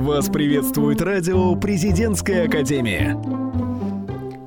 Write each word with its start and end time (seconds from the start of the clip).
Вас 0.00 0.30
приветствует 0.30 1.02
радио 1.02 1.54
«Президентская 1.56 2.46
академия». 2.46 3.20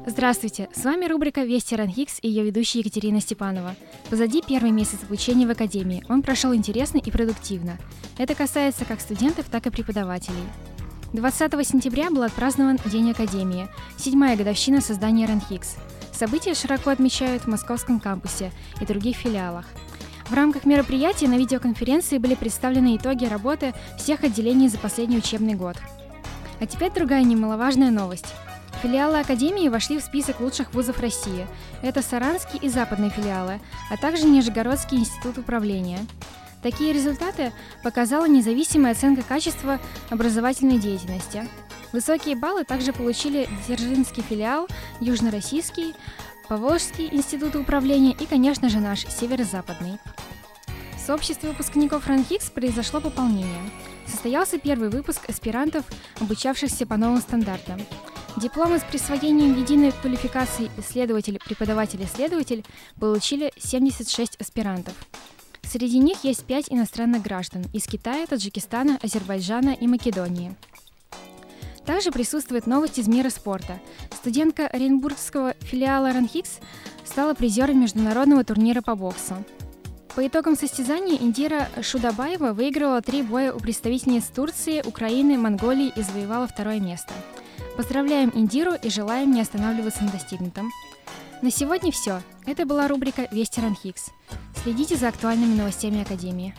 Здравствуйте, 0.07 0.67
с 0.73 0.83
вами 0.83 1.05
рубрика 1.05 1.41
«Вести 1.44 1.76
Ранхикс» 1.76 2.17
и 2.23 2.28
ее 2.28 2.44
ведущая 2.44 2.79
Екатерина 2.79 3.21
Степанова. 3.21 3.76
Позади 4.10 4.42
первый 4.42 4.71
месяц 4.71 5.03
обучения 5.03 5.46
в 5.46 5.51
Академии. 5.51 6.03
Он 6.10 6.24
прошел 6.24 6.55
интересно 6.55 6.97
и 6.97 7.12
продуктивно. 7.12 7.78
Это 8.17 8.33
касается 8.33 8.83
как 8.85 8.99
студентов, 8.99 9.46
так 9.51 9.67
и 9.67 9.69
преподавателей. 9.69 10.44
20 11.13 11.67
сентября 11.67 12.10
был 12.10 12.24
отпразднован 12.24 12.79
День 12.85 13.12
Академии, 13.12 13.67
седьмая 13.96 14.35
годовщина 14.35 14.81
создания 14.81 15.28
Ранхикс. 15.28 15.76
События 16.12 16.55
широко 16.55 16.90
отмечают 16.90 17.44
в 17.44 17.48
московском 17.48 17.99
кампусе 17.99 18.52
и 18.81 18.85
других 18.88 19.17
филиалах– 19.17 19.67
в 20.30 20.34
рамках 20.34 20.66
мероприятия 20.66 21.27
на 21.27 21.38
видеоконференции 21.38 22.17
были 22.17 22.35
представлены 22.35 22.95
итоги 22.95 23.26
работы 23.26 23.73
всех 23.98 24.23
отделений 24.23 24.68
за 24.68 24.77
последний 24.77 25.18
учебный 25.18 25.54
год. 25.54 25.77
А 26.59 26.66
теперь 26.66 26.91
другая 26.91 27.23
немаловажная 27.23 27.91
новость. 27.91 28.34
Филиалы 28.82 29.20
Академии 29.20 29.70
вошли 29.70 29.98
в 29.98 30.04
список 30.04 30.40
лучших 30.41 30.73
вузов 30.73 30.99
России. 30.99 31.48
Это 31.82 32.02
Саранский 32.02 32.59
и 32.59 32.70
западные 32.70 33.12
филиалы, 33.12 33.59
а 33.90 33.98
также 33.98 34.26
Нижегородский 34.26 34.98
институт 34.98 35.38
управления. 35.38 35.99
Такие 36.62 36.94
результаты 36.94 37.52
показала 37.84 38.26
независимая 38.26 38.94
оценка 38.94 39.21
качества 39.21 39.80
образовательной 40.10 40.80
деятельности. 40.80 41.48
Высокие 41.91 42.35
баллы 42.35 42.63
также 42.63 42.91
получили 42.91 43.48
Дзержинский 43.68 44.24
филиал, 44.24 44.68
Южно-Российский, 44.99 45.94
Поволжский 46.50 47.08
институт 47.10 47.56
управления 47.56 48.12
и, 48.20 48.26
конечно 48.26 48.68
же, 48.70 48.80
наш 48.80 49.06
северо-западный. 49.08 49.98
В 50.98 51.00
сообществе 51.00 51.50
выпускников 51.50 52.08
РАНХИКС 52.08 52.50
произошло 52.50 53.00
пополнение. 53.00 53.70
Состоялся 54.06 54.60
первый 54.60 54.90
выпуск 54.90 55.30
аспирантов, 55.30 55.85
обучавшихся 56.20 56.85
по 56.85 56.98
новым 56.98 57.22
стандартам. 57.22 57.80
Дипломы 58.35 58.80
с 58.80 58.84
присвоением 58.84 59.58
единой 59.58 59.94
квалификации 59.94 60.70
исследователь-преподаватель-исследователь 60.77 62.66
получили 63.00 63.54
76 63.57 64.35
аспирантов. 64.41 64.94
Среди 65.61 66.00
них 66.00 66.23
есть 66.23 66.44
5 66.44 66.66
иностранных 66.69 67.22
граждан 67.22 67.63
из 67.73 67.85
Китая, 67.85 68.25
Таджикистана, 68.28 69.00
Азербайджана 69.02 69.69
и 69.69 69.88
Македонии– 69.88 70.55
также 71.85 72.11
присутствует 72.11 72.67
новость 72.67 72.99
из 72.99 73.07
мира 73.07 73.29
спорта. 73.29 73.79
Студентка 74.11 74.67
Оренбургского 74.67 75.53
филиала 75.61 76.13
Ранхикс 76.13 76.59
стала 77.05 77.33
призером 77.33 77.81
международного 77.81 78.43
турнира 78.43 78.81
по 78.81 78.95
боксу. 78.95 79.35
По 80.15 80.25
итогам 80.25 80.55
состязания 80.55 81.17
Индира 81.17 81.69
Шудабаева 81.81 82.53
выиграла 82.53 83.01
три 83.01 83.23
боя 83.23 83.51
у 83.51 83.59
представительниц 83.59 84.25
Турции, 84.25 84.83
Украины, 84.85 85.37
Монголии 85.37 85.91
и 85.95 86.01
завоевала 86.03 86.47
второе 86.47 86.79
место. 86.79 87.13
Поздравляем 87.75 88.31
Индиру 88.35 88.73
и 88.73 88.89
желаем 88.89 89.31
не 89.31 89.41
останавливаться 89.41 90.03
на 90.03 90.11
достигнутом. 90.11 90.69
На 91.41 91.49
сегодня 91.49 91.91
все. 91.91 92.21
Это 92.45 92.65
была 92.65 92.87
рубрика 92.87 93.27
«Вести 93.31 93.59
Ранхикс». 93.59 94.11
Следите 94.61 94.95
за 94.95 95.09
актуальными 95.09 95.55
новостями 95.55 96.03
Академии. 96.03 96.55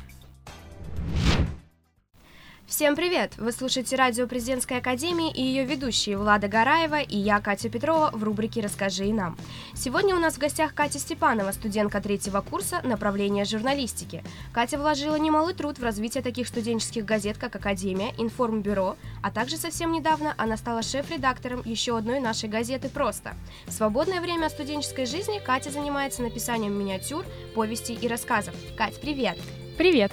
Всем 2.67 2.97
привет! 2.97 3.35
Вы 3.37 3.53
слушаете 3.53 3.95
радио 3.95 4.27
Президентской 4.27 4.79
Академии 4.79 5.31
и 5.31 5.43
ее 5.43 5.67
ведущие 5.67 6.17
Влада 6.17 6.49
Гараева 6.49 7.03
и 7.03 7.19
я, 7.19 7.39
Катя 7.41 7.69
Петрова, 7.69 8.11
в 8.15 8.25
рубрике 8.25 8.63
«Расскажи 8.63 9.05
и 9.05 9.13
нам». 9.13 9.37
Сегодня 9.75 10.17
у 10.17 10.19
нас 10.19 10.37
в 10.37 10.39
гостях 10.39 10.75
Катя 10.75 10.99
Степанова, 10.99 11.53
студентка 11.53 12.01
третьего 12.01 12.41
курса 12.41 12.81
направления 12.83 13.45
журналистики. 13.45 14.25
Катя 14.55 14.79
вложила 14.79 15.17
немалый 15.17 15.53
труд 15.53 15.79
в 15.79 15.85
развитие 15.85 16.23
таких 16.23 16.49
студенческих 16.49 17.05
газет, 17.05 17.37
как 17.37 17.55
«Академия», 17.55 18.15
«Информбюро», 18.17 18.97
а 19.23 19.31
также 19.31 19.59
совсем 19.59 19.93
недавно 19.93 20.35
она 20.39 20.57
стала 20.57 20.83
шеф-редактором 20.83 21.61
еще 21.67 21.99
одной 21.99 22.19
нашей 22.19 22.49
газеты 22.49 22.89
«Просто». 22.89 23.35
В 23.67 23.73
свободное 23.73 24.23
время 24.23 24.49
студенческой 24.49 25.05
жизни 25.05 25.39
Катя 25.39 25.71
занимается 25.71 26.23
написанием 26.23 26.73
миниатюр, 26.73 27.27
повестей 27.55 27.99
и 28.01 28.09
рассказов. 28.09 28.55
Кать, 28.75 28.99
привет! 29.03 29.37
Привет! 29.77 30.13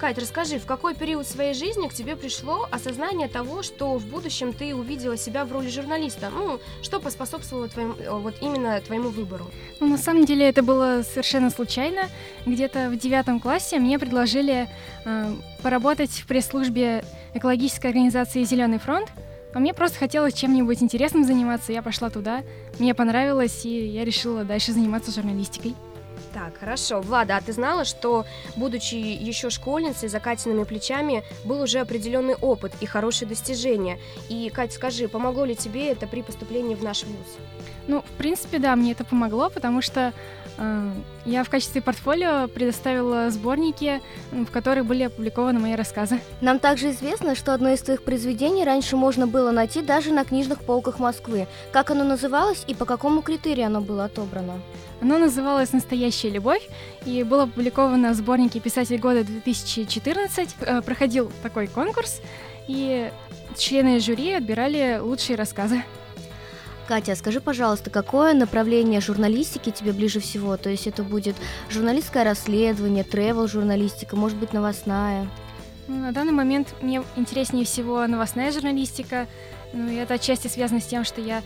Кать, 0.00 0.16
расскажи, 0.16 0.58
в 0.58 0.64
какой 0.64 0.94
период 0.94 1.26
своей 1.26 1.52
жизни 1.52 1.86
к 1.86 1.92
тебе 1.92 2.16
пришло 2.16 2.66
осознание 2.70 3.28
того, 3.28 3.62
что 3.62 3.98
в 3.98 4.06
будущем 4.06 4.54
ты 4.54 4.74
увидела 4.74 5.18
себя 5.18 5.44
в 5.44 5.52
роли 5.52 5.68
журналиста? 5.68 6.30
Ну, 6.30 6.58
что 6.80 7.00
поспособствовало 7.00 7.68
твоим, 7.68 7.94
э, 7.98 8.10
вот 8.10 8.36
именно 8.40 8.80
твоему 8.80 9.10
выбору? 9.10 9.50
Ну, 9.78 9.88
на 9.88 9.98
самом 9.98 10.24
деле 10.24 10.48
это 10.48 10.62
было 10.62 11.02
совершенно 11.02 11.50
случайно. 11.50 12.08
Где-то 12.46 12.88
в 12.88 12.96
девятом 12.96 13.40
классе 13.40 13.78
мне 13.78 13.98
предложили 13.98 14.70
э, 15.04 15.34
поработать 15.62 16.12
в 16.12 16.26
пресс-службе 16.26 17.04
экологической 17.34 17.88
организации 17.88 18.42
«Зеленый 18.44 18.78
фронт», 18.78 19.10
а 19.52 19.58
мне 19.58 19.74
просто 19.74 19.98
хотелось 19.98 20.32
чем-нибудь 20.32 20.82
интересным 20.82 21.24
заниматься, 21.26 21.72
я 21.72 21.82
пошла 21.82 22.08
туда, 22.08 22.42
мне 22.78 22.94
понравилось, 22.94 23.66
и 23.66 23.86
я 23.88 24.06
решила 24.06 24.44
дальше 24.44 24.72
заниматься 24.72 25.12
журналистикой. 25.12 25.74
Так, 26.32 26.58
хорошо. 26.58 27.00
Влада, 27.00 27.36
а 27.36 27.40
ты 27.40 27.52
знала, 27.52 27.84
что, 27.84 28.24
будучи 28.54 28.94
еще 28.94 29.50
школьницей, 29.50 30.08
за 30.08 30.20
Катиными 30.20 30.62
плечами 30.62 31.24
был 31.44 31.62
уже 31.62 31.80
определенный 31.80 32.36
опыт 32.36 32.72
и 32.80 32.86
хорошие 32.86 33.28
достижения? 33.28 33.98
И, 34.28 34.48
Катя, 34.54 34.74
скажи, 34.74 35.08
помогло 35.08 35.44
ли 35.44 35.56
тебе 35.56 35.88
это 35.90 36.06
при 36.06 36.22
поступлении 36.22 36.76
в 36.76 36.84
наш 36.84 37.02
вуз? 37.02 37.38
Ну, 37.88 38.02
в 38.02 38.18
принципе, 38.18 38.60
да, 38.60 38.76
мне 38.76 38.92
это 38.92 39.04
помогло, 39.04 39.50
потому 39.50 39.82
что 39.82 40.12
я 41.24 41.44
в 41.44 41.50
качестве 41.50 41.80
портфолио 41.80 42.48
предоставила 42.48 43.30
сборники, 43.30 44.00
в 44.30 44.46
которых 44.46 44.86
были 44.86 45.04
опубликованы 45.04 45.58
мои 45.58 45.74
рассказы. 45.74 46.20
Нам 46.40 46.58
также 46.58 46.90
известно, 46.90 47.34
что 47.34 47.54
одно 47.54 47.70
из 47.70 47.80
твоих 47.80 48.02
произведений 48.02 48.64
раньше 48.64 48.96
можно 48.96 49.26
было 49.26 49.50
найти 49.50 49.82
даже 49.82 50.12
на 50.12 50.24
книжных 50.24 50.60
полках 50.60 50.98
Москвы. 50.98 51.46
Как 51.72 51.90
оно 51.90 52.04
называлось 52.04 52.64
и 52.66 52.74
по 52.74 52.84
какому 52.84 53.22
критерию 53.22 53.66
оно 53.66 53.80
было 53.80 54.04
отобрано? 54.04 54.60
Оно 55.00 55.18
называлось 55.18 55.72
«Настоящая 55.72 56.28
любовь» 56.30 56.68
и 57.06 57.22
было 57.22 57.44
опубликовано 57.44 58.10
в 58.10 58.14
сборнике 58.14 58.60
«Писатель 58.60 58.98
года 58.98 59.20
2014». 59.20 60.48
Э, 60.60 60.82
проходил 60.82 61.32
такой 61.42 61.68
конкурс, 61.68 62.20
и 62.68 63.10
члены 63.56 63.98
жюри 64.00 64.32
отбирали 64.32 64.98
лучшие 65.00 65.36
рассказы. 65.36 65.82
Катя, 66.90 67.14
скажи, 67.14 67.40
пожалуйста, 67.40 67.88
какое 67.88 68.34
направление 68.34 69.00
журналистики 69.00 69.70
тебе 69.70 69.92
ближе 69.92 70.18
всего? 70.18 70.56
То 70.56 70.70
есть 70.70 70.88
это 70.88 71.04
будет 71.04 71.36
журналистское 71.70 72.24
расследование, 72.24 73.04
тревел-журналистика, 73.04 74.16
может 74.16 74.36
быть, 74.36 74.52
новостная? 74.52 75.28
Ну, 75.86 75.94
на 76.00 76.10
данный 76.12 76.32
момент 76.32 76.74
мне 76.82 77.04
интереснее 77.14 77.64
всего 77.64 78.04
новостная 78.08 78.50
журналистика. 78.50 79.28
Ну, 79.72 79.88
и 79.88 79.94
это 79.94 80.14
отчасти 80.14 80.48
связано 80.48 80.80
с 80.80 80.86
тем, 80.86 81.04
что 81.04 81.20
я 81.20 81.42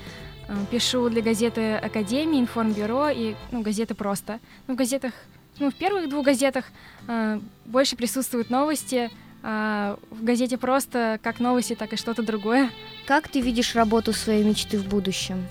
Э, 0.46 0.54
пишу 0.70 1.08
для 1.08 1.22
газеты 1.22 1.76
Академии, 1.76 2.40
Информбюро 2.40 3.08
и 3.08 3.34
ну, 3.50 3.62
газеты 3.62 3.94
просто. 3.94 4.40
Ну, 4.66 4.74
в 4.74 4.76
газетах, 4.76 5.12
ну, 5.58 5.70
в 5.70 5.74
первых 5.74 6.08
двух 6.08 6.26
газетах 6.26 6.66
э, 7.08 7.40
больше 7.64 7.96
присутствуют 7.96 8.50
новости, 8.50 9.10
а 9.46 9.98
в 10.10 10.24
газете 10.24 10.56
просто 10.56 11.20
как 11.22 11.38
новости, 11.38 11.74
так 11.74 11.92
и 11.92 11.96
что-то 11.96 12.22
другое. 12.22 12.70
Как 13.06 13.28
ты 13.28 13.42
видишь 13.42 13.74
работу 13.74 14.14
своей 14.14 14.42
мечты 14.42 14.78
в 14.78 14.88
будущем? 14.88 15.46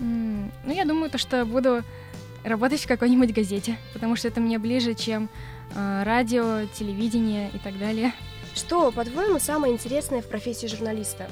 Mm, 0.00 0.50
ну, 0.66 0.74
я 0.74 0.84
думаю, 0.84 1.10
то, 1.10 1.16
что 1.16 1.46
буду 1.46 1.82
работать 2.44 2.82
в 2.82 2.86
какой-нибудь 2.86 3.32
газете, 3.32 3.78
потому 3.94 4.16
что 4.16 4.28
это 4.28 4.42
мне 4.42 4.58
ближе, 4.58 4.92
чем 4.92 5.30
э, 5.74 6.02
радио, 6.04 6.66
телевидение 6.74 7.50
и 7.54 7.58
так 7.58 7.78
далее. 7.78 8.12
Что, 8.54 8.92
по-твоему, 8.92 9.38
самое 9.38 9.72
интересное 9.72 10.20
в 10.20 10.28
профессии 10.28 10.66
журналиста? 10.66 11.26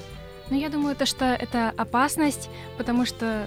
Ну, 0.49 0.59
я 0.59 0.71
думаю, 0.71 0.97
то, 0.97 1.05
что 1.05 1.27
это 1.27 1.71
опасность, 1.77 2.49
потому 2.79 3.05
что 3.05 3.47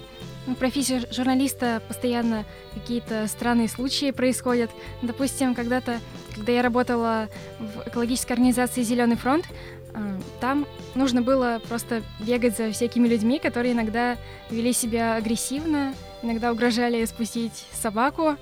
в 0.54 0.58
профессии 0.58 1.02
журналиста 1.12 1.82
постоянно 1.86 2.44
какие-то 2.74 3.26
странные 3.26 3.68
случаи 3.68 4.10
происходят. 4.10 4.70
Допустим, 5.02 5.54
когда-то, 5.54 6.00
когда 6.34 6.52
я 6.52 6.62
работала 6.62 7.28
в 7.58 7.88
экологической 7.88 8.32
организации 8.32 8.82
«Зеленый 8.82 9.16
фронт», 9.16 9.46
а, 9.94 10.20
там 10.40 10.66
нужно 10.94 11.22
было 11.22 11.60
просто 11.68 12.02
бегать 12.20 12.56
за 12.56 12.70
всякими 12.72 13.08
людьми, 13.08 13.38
которые 13.38 13.72
иногда 13.72 14.16
вели 14.50 14.72
себя 14.72 15.16
агрессивно, 15.16 15.94
иногда 16.22 16.52
угрожали 16.52 17.04
спустить 17.04 17.66
собаку, 17.72 18.36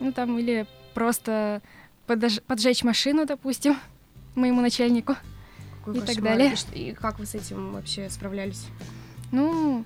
ну 0.00 0.12
там 0.12 0.38
или 0.38 0.66
просто 0.94 1.60
подож- 2.06 2.42
поджечь 2.46 2.82
машину, 2.84 3.26
допустим, 3.26 3.76
моему 4.34 4.60
начальнику 4.60 5.16
какой 5.84 5.96
и 5.96 6.00
кошмар. 6.00 6.14
так 6.14 6.24
далее. 6.24 6.54
И, 6.72 6.90
и 6.90 6.94
как 6.94 7.18
вы 7.18 7.26
с 7.26 7.34
этим 7.34 7.72
вообще 7.72 8.08
справлялись? 8.10 8.66
Ну, 9.30 9.84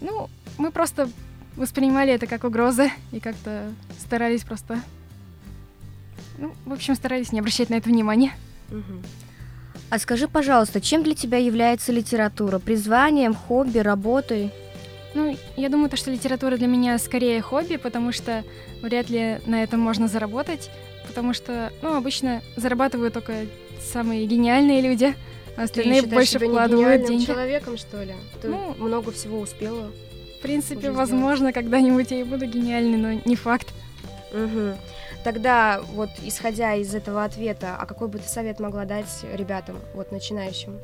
ну, 0.00 0.28
мы 0.58 0.70
просто 0.70 1.08
воспринимали 1.56 2.12
это 2.12 2.26
как 2.26 2.44
угрозы 2.44 2.90
и 3.12 3.20
как-то 3.20 3.72
старались 3.98 4.44
просто, 4.44 4.80
ну, 6.38 6.52
в 6.66 6.72
общем, 6.72 6.94
старались 6.94 7.32
не 7.32 7.40
обращать 7.40 7.70
на 7.70 7.74
это 7.74 7.88
внимания. 7.88 8.32
Угу. 8.70 9.02
А 9.90 9.98
скажи, 9.98 10.28
пожалуйста, 10.28 10.80
чем 10.80 11.02
для 11.02 11.14
тебя 11.14 11.38
является 11.38 11.92
литература? 11.92 12.58
Призванием, 12.58 13.34
хобби, 13.34 13.78
работой? 13.78 14.52
Ну, 15.14 15.36
я 15.56 15.68
думаю, 15.70 15.88
то, 15.88 15.96
что 15.96 16.10
литература 16.10 16.56
для 16.56 16.66
меня 16.66 16.98
скорее 16.98 17.40
хобби, 17.40 17.76
потому 17.76 18.12
что 18.12 18.44
вряд 18.82 19.08
ли 19.08 19.40
на 19.46 19.62
этом 19.62 19.80
можно 19.80 20.06
заработать, 20.06 20.70
потому 21.06 21.32
что, 21.32 21.72
ну, 21.80 21.96
обычно 21.96 22.42
зарабатываю 22.56 23.10
только 23.10 23.46
самые 23.80 24.26
гениальные 24.26 24.82
люди, 24.82 25.14
остальные 25.62 26.02
Ты 26.02 26.08
больше 26.08 26.32
себя 26.32 26.46
вкладывают 26.48 27.06
деньги. 27.06 27.24
человеком, 27.24 27.76
что 27.76 28.02
ли? 28.02 28.14
Ты 28.40 28.48
Ну, 28.48 28.74
много 28.78 29.12
всего 29.12 29.40
успела. 29.40 29.90
В 30.38 30.42
принципе, 30.42 30.90
возможно, 30.90 31.52
когда-нибудь 31.52 32.10
я 32.10 32.20
и 32.20 32.22
буду 32.22 32.46
гениальной, 32.46 32.96
но 32.96 33.20
не 33.24 33.36
факт. 33.36 33.68
Мгм. 34.32 34.76
Тогда, 35.24 35.80
вот 35.94 36.10
исходя 36.24 36.74
из 36.74 36.94
этого 36.94 37.24
ответа, 37.24 37.76
а 37.78 37.86
какой 37.86 38.08
бы 38.08 38.18
ты 38.18 38.28
совет 38.28 38.60
могла 38.60 38.84
дать 38.84 39.06
ребятам, 39.34 39.78
вот 39.94 40.12
начинающим? 40.12 40.78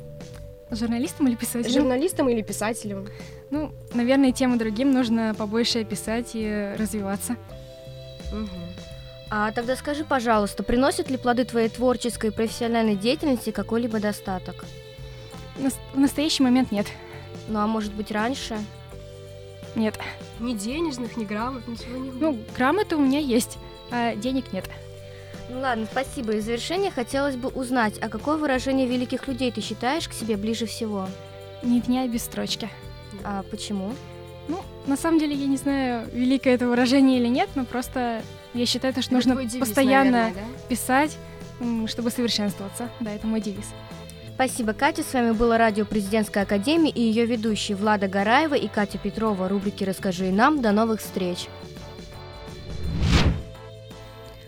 Журналистам 0.70 1.28
или 1.28 1.36
писателям? 1.36 1.72
Журналистам 1.72 2.28
или 2.28 2.42
писателям? 2.42 3.06
Ну, 3.50 3.72
наверное, 3.92 4.32
тем 4.32 4.54
и 4.54 4.58
другим 4.58 4.92
нужно 4.92 5.34
побольше 5.38 5.84
писать 5.84 6.30
и 6.34 6.74
развиваться. 6.76 7.36
Мгм. 8.32 8.48
А 9.30 9.50
тогда 9.52 9.74
скажи, 9.76 10.04
пожалуйста, 10.04 10.62
приносят 10.62 11.10
ли 11.10 11.16
плоды 11.16 11.44
твоей 11.44 11.68
творческой 11.68 12.30
и 12.30 12.32
профессиональной 12.32 12.94
деятельности 12.94 13.50
какой-либо 13.50 13.98
достаток? 13.98 14.64
В 15.56 15.98
настоящий 15.98 16.42
момент 16.42 16.70
нет. 16.70 16.86
Ну 17.48 17.58
а 17.58 17.66
может 17.66 17.92
быть 17.92 18.10
раньше? 18.10 18.58
Нет. 19.74 19.98
Ни 20.40 20.54
денежных, 20.54 21.16
ни 21.16 21.24
грамот, 21.24 21.66
ничего 21.66 21.96
не 21.96 22.10
Ну, 22.10 22.38
грамоты 22.56 22.96
у 22.96 23.00
меня 23.00 23.18
есть, 23.18 23.58
а 23.90 24.14
денег 24.14 24.52
нет. 24.52 24.68
Ну 25.50 25.60
ладно, 25.60 25.86
спасибо. 25.90 26.32
И 26.32 26.40
в 26.40 26.42
завершение 26.42 26.90
хотелось 26.90 27.36
бы 27.36 27.48
узнать, 27.48 27.98
а 28.00 28.08
какое 28.08 28.36
выражение 28.36 28.86
великих 28.86 29.28
людей 29.28 29.50
ты 29.52 29.60
считаешь 29.60 30.08
к 30.08 30.12
себе 30.12 30.36
ближе 30.36 30.66
всего? 30.66 31.08
Ни 31.62 31.80
дня 31.80 32.06
без 32.06 32.24
строчки. 32.24 32.68
А 33.24 33.42
почему? 33.50 33.92
Ну, 34.48 34.62
на 34.86 34.96
самом 34.96 35.18
деле, 35.18 35.34
я 35.34 35.46
не 35.46 35.56
знаю, 35.56 36.08
великое 36.12 36.54
это 36.54 36.66
выражение 36.66 37.18
или 37.18 37.28
нет, 37.28 37.48
но 37.54 37.64
просто 37.64 38.22
я 38.54 38.66
считаю, 38.66 38.94
то, 38.94 39.02
что 39.02 39.16
Это 39.16 39.28
нужно 39.28 39.44
девиз, 39.44 39.66
постоянно 39.66 40.10
наверное, 40.10 40.34
да? 40.34 40.68
писать, 40.68 41.16
чтобы 41.86 42.10
совершенствоваться. 42.10 42.88
Да, 43.00 43.12
это 43.12 43.26
мой 43.26 43.40
девиз. 43.40 43.66
Спасибо, 44.34 44.72
Катя. 44.72 45.02
С 45.02 45.12
вами 45.12 45.30
было 45.32 45.58
радио 45.58 45.84
Президентской 45.84 46.42
Академии 46.42 46.90
и 46.90 47.00
ее 47.00 47.24
ведущие 47.24 47.76
Влада 47.76 48.08
Гараева 48.08 48.54
и 48.54 48.66
Катя 48.66 48.98
Петрова. 48.98 49.48
Рубрики 49.48 49.84
«Расскажи 49.84 50.32
нам». 50.32 50.60
До 50.60 50.72
новых 50.72 51.00
встреч. 51.00 51.46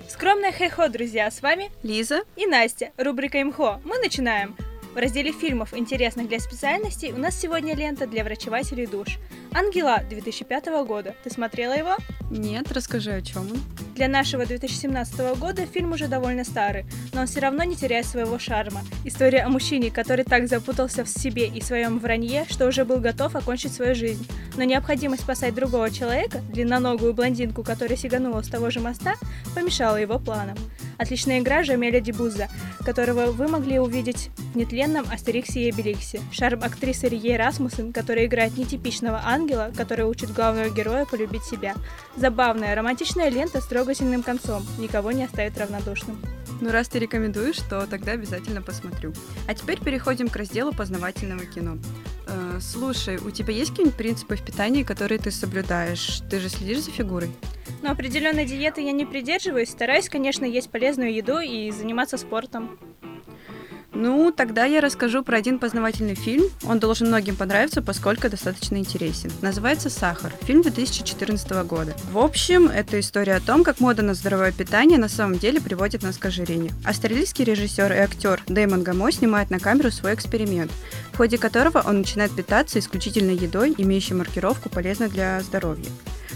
Скромное 0.08 0.50
хэ-хо, 0.50 0.88
друзья, 0.88 1.30
с 1.30 1.42
вами 1.42 1.70
Лиза, 1.82 2.22
и 2.36 2.46
Настя, 2.46 2.90
рубрика 2.96 3.40
ИМХО. 3.42 3.80
Мы 3.84 3.98
начинаем. 3.98 4.56
В 4.96 4.98
разделе 4.98 5.30
фильмов, 5.30 5.76
интересных 5.76 6.26
для 6.26 6.40
специальностей, 6.40 7.12
у 7.12 7.18
нас 7.18 7.38
сегодня 7.38 7.74
лента 7.74 8.06
для 8.06 8.24
врачевателей 8.24 8.86
душ. 8.86 9.18
«Ангела» 9.52 10.00
2005 10.08 10.86
года. 10.86 11.14
Ты 11.22 11.28
смотрела 11.28 11.74
его? 11.74 11.96
нет, 12.30 12.72
расскажи, 12.72 13.12
о 13.12 13.20
чем 13.20 13.42
он. 13.42 13.60
Для 13.94 14.08
нашего 14.08 14.46
2017 14.46 15.38
года 15.38 15.66
фильм 15.66 15.92
уже 15.92 16.08
довольно 16.08 16.44
старый, 16.44 16.86
но 17.12 17.20
он 17.20 17.26
все 17.26 17.40
равно 17.40 17.62
не 17.64 17.76
теряет 17.76 18.06
своего 18.06 18.38
шарма. 18.38 18.80
История 19.04 19.42
о 19.42 19.50
мужчине, 19.50 19.90
который 19.90 20.24
так 20.24 20.48
запутался 20.48 21.04
в 21.04 21.08
себе 21.10 21.46
и 21.46 21.60
своем 21.60 21.98
вранье, 21.98 22.46
что 22.48 22.66
уже 22.66 22.86
был 22.86 22.98
готов 22.98 23.36
окончить 23.36 23.74
свою 23.74 23.94
жизнь. 23.94 24.26
Но 24.56 24.64
необходимость 24.64 25.24
спасать 25.24 25.54
другого 25.54 25.90
человека, 25.90 26.40
длинноногую 26.50 27.12
блондинку, 27.12 27.62
которая 27.62 27.98
сиганула 27.98 28.40
с 28.40 28.48
того 28.48 28.70
же 28.70 28.80
моста, 28.80 29.16
помешала 29.54 29.96
его 29.96 30.18
планам. 30.18 30.56
Отличная 30.98 31.40
игра 31.40 31.62
Жамеля 31.62 32.00
Дибуза, 32.00 32.48
которого 32.84 33.32
вы 33.32 33.48
могли 33.48 33.78
увидеть 33.78 34.30
в 34.36 34.56
нетленном 34.56 35.06
Астериксе 35.10 35.60
и 35.60 35.70
Обеликсе. 35.70 36.20
Шарм 36.32 36.62
актрисы 36.62 37.08
Рие 37.08 37.36
Расмуссен, 37.36 37.92
которая 37.92 38.26
играет 38.26 38.56
нетипичного 38.56 39.22
ангела, 39.24 39.72
который 39.76 40.06
учит 40.06 40.32
главного 40.32 40.70
героя 40.70 41.04
полюбить 41.04 41.44
себя. 41.44 41.74
Забавная, 42.16 42.74
романтичная 42.74 43.28
лента 43.28 43.60
с 43.60 43.66
трогательным 43.66 44.22
концом, 44.22 44.66
никого 44.78 45.12
не 45.12 45.24
оставит 45.24 45.58
равнодушным. 45.58 46.18
Ну, 46.60 46.70
раз 46.70 46.88
ты 46.88 46.98
рекомендуешь, 46.98 47.58
то 47.68 47.86
тогда 47.86 48.12
обязательно 48.12 48.62
посмотрю. 48.62 49.12
А 49.46 49.54
теперь 49.54 49.78
переходим 49.78 50.28
к 50.28 50.36
разделу 50.36 50.72
познавательного 50.72 51.44
кино. 51.44 51.76
Э, 52.26 52.58
слушай, 52.60 53.18
у 53.18 53.30
тебя 53.30 53.52
есть 53.52 53.70
какие-нибудь 53.70 53.98
принципы 53.98 54.36
в 54.36 54.42
питании, 54.42 54.82
которые 54.82 55.18
ты 55.18 55.30
соблюдаешь? 55.30 56.22
Ты 56.30 56.40
же 56.40 56.48
следишь 56.48 56.84
за 56.84 56.90
фигурой? 56.90 57.30
Но 57.82 57.90
определенной 57.90 58.46
диеты 58.46 58.80
я 58.80 58.92
не 58.92 59.04
придерживаюсь, 59.04 59.70
стараюсь, 59.70 60.08
конечно, 60.08 60.44
есть 60.44 60.70
полезную 60.70 61.14
еду 61.14 61.38
и 61.38 61.70
заниматься 61.70 62.16
спортом. 62.16 62.78
Ну, 63.98 64.30
тогда 64.30 64.66
я 64.66 64.82
расскажу 64.82 65.22
про 65.22 65.38
один 65.38 65.58
познавательный 65.58 66.14
фильм. 66.14 66.44
Он 66.64 66.78
должен 66.78 67.08
многим 67.08 67.34
понравиться, 67.34 67.80
поскольку 67.80 68.28
достаточно 68.28 68.76
интересен. 68.76 69.32
Называется 69.40 69.88
«Сахар». 69.88 70.34
Фильм 70.42 70.60
2014 70.60 71.50
года. 71.64 71.96
В 72.12 72.18
общем, 72.18 72.68
это 72.68 73.00
история 73.00 73.36
о 73.36 73.40
том, 73.40 73.64
как 73.64 73.80
мода 73.80 74.02
на 74.02 74.12
здоровое 74.12 74.52
питание 74.52 74.98
на 74.98 75.08
самом 75.08 75.38
деле 75.38 75.62
приводит 75.62 76.02
нас 76.02 76.18
к 76.18 76.26
ожирению. 76.26 76.72
Австралийский 76.84 77.44
режиссер 77.44 77.90
и 77.90 77.96
актер 77.96 78.42
Дэймон 78.48 78.82
Гамо 78.82 79.10
снимает 79.10 79.48
на 79.48 79.58
камеру 79.58 79.90
свой 79.90 80.12
эксперимент, 80.12 80.70
в 81.12 81.16
ходе 81.16 81.38
которого 81.38 81.80
он 81.80 81.98
начинает 81.98 82.36
питаться 82.36 82.78
исключительно 82.78 83.30
едой, 83.30 83.74
имеющей 83.78 84.12
маркировку 84.12 84.68
«полезно 84.68 85.08
для 85.08 85.40
здоровья». 85.40 85.88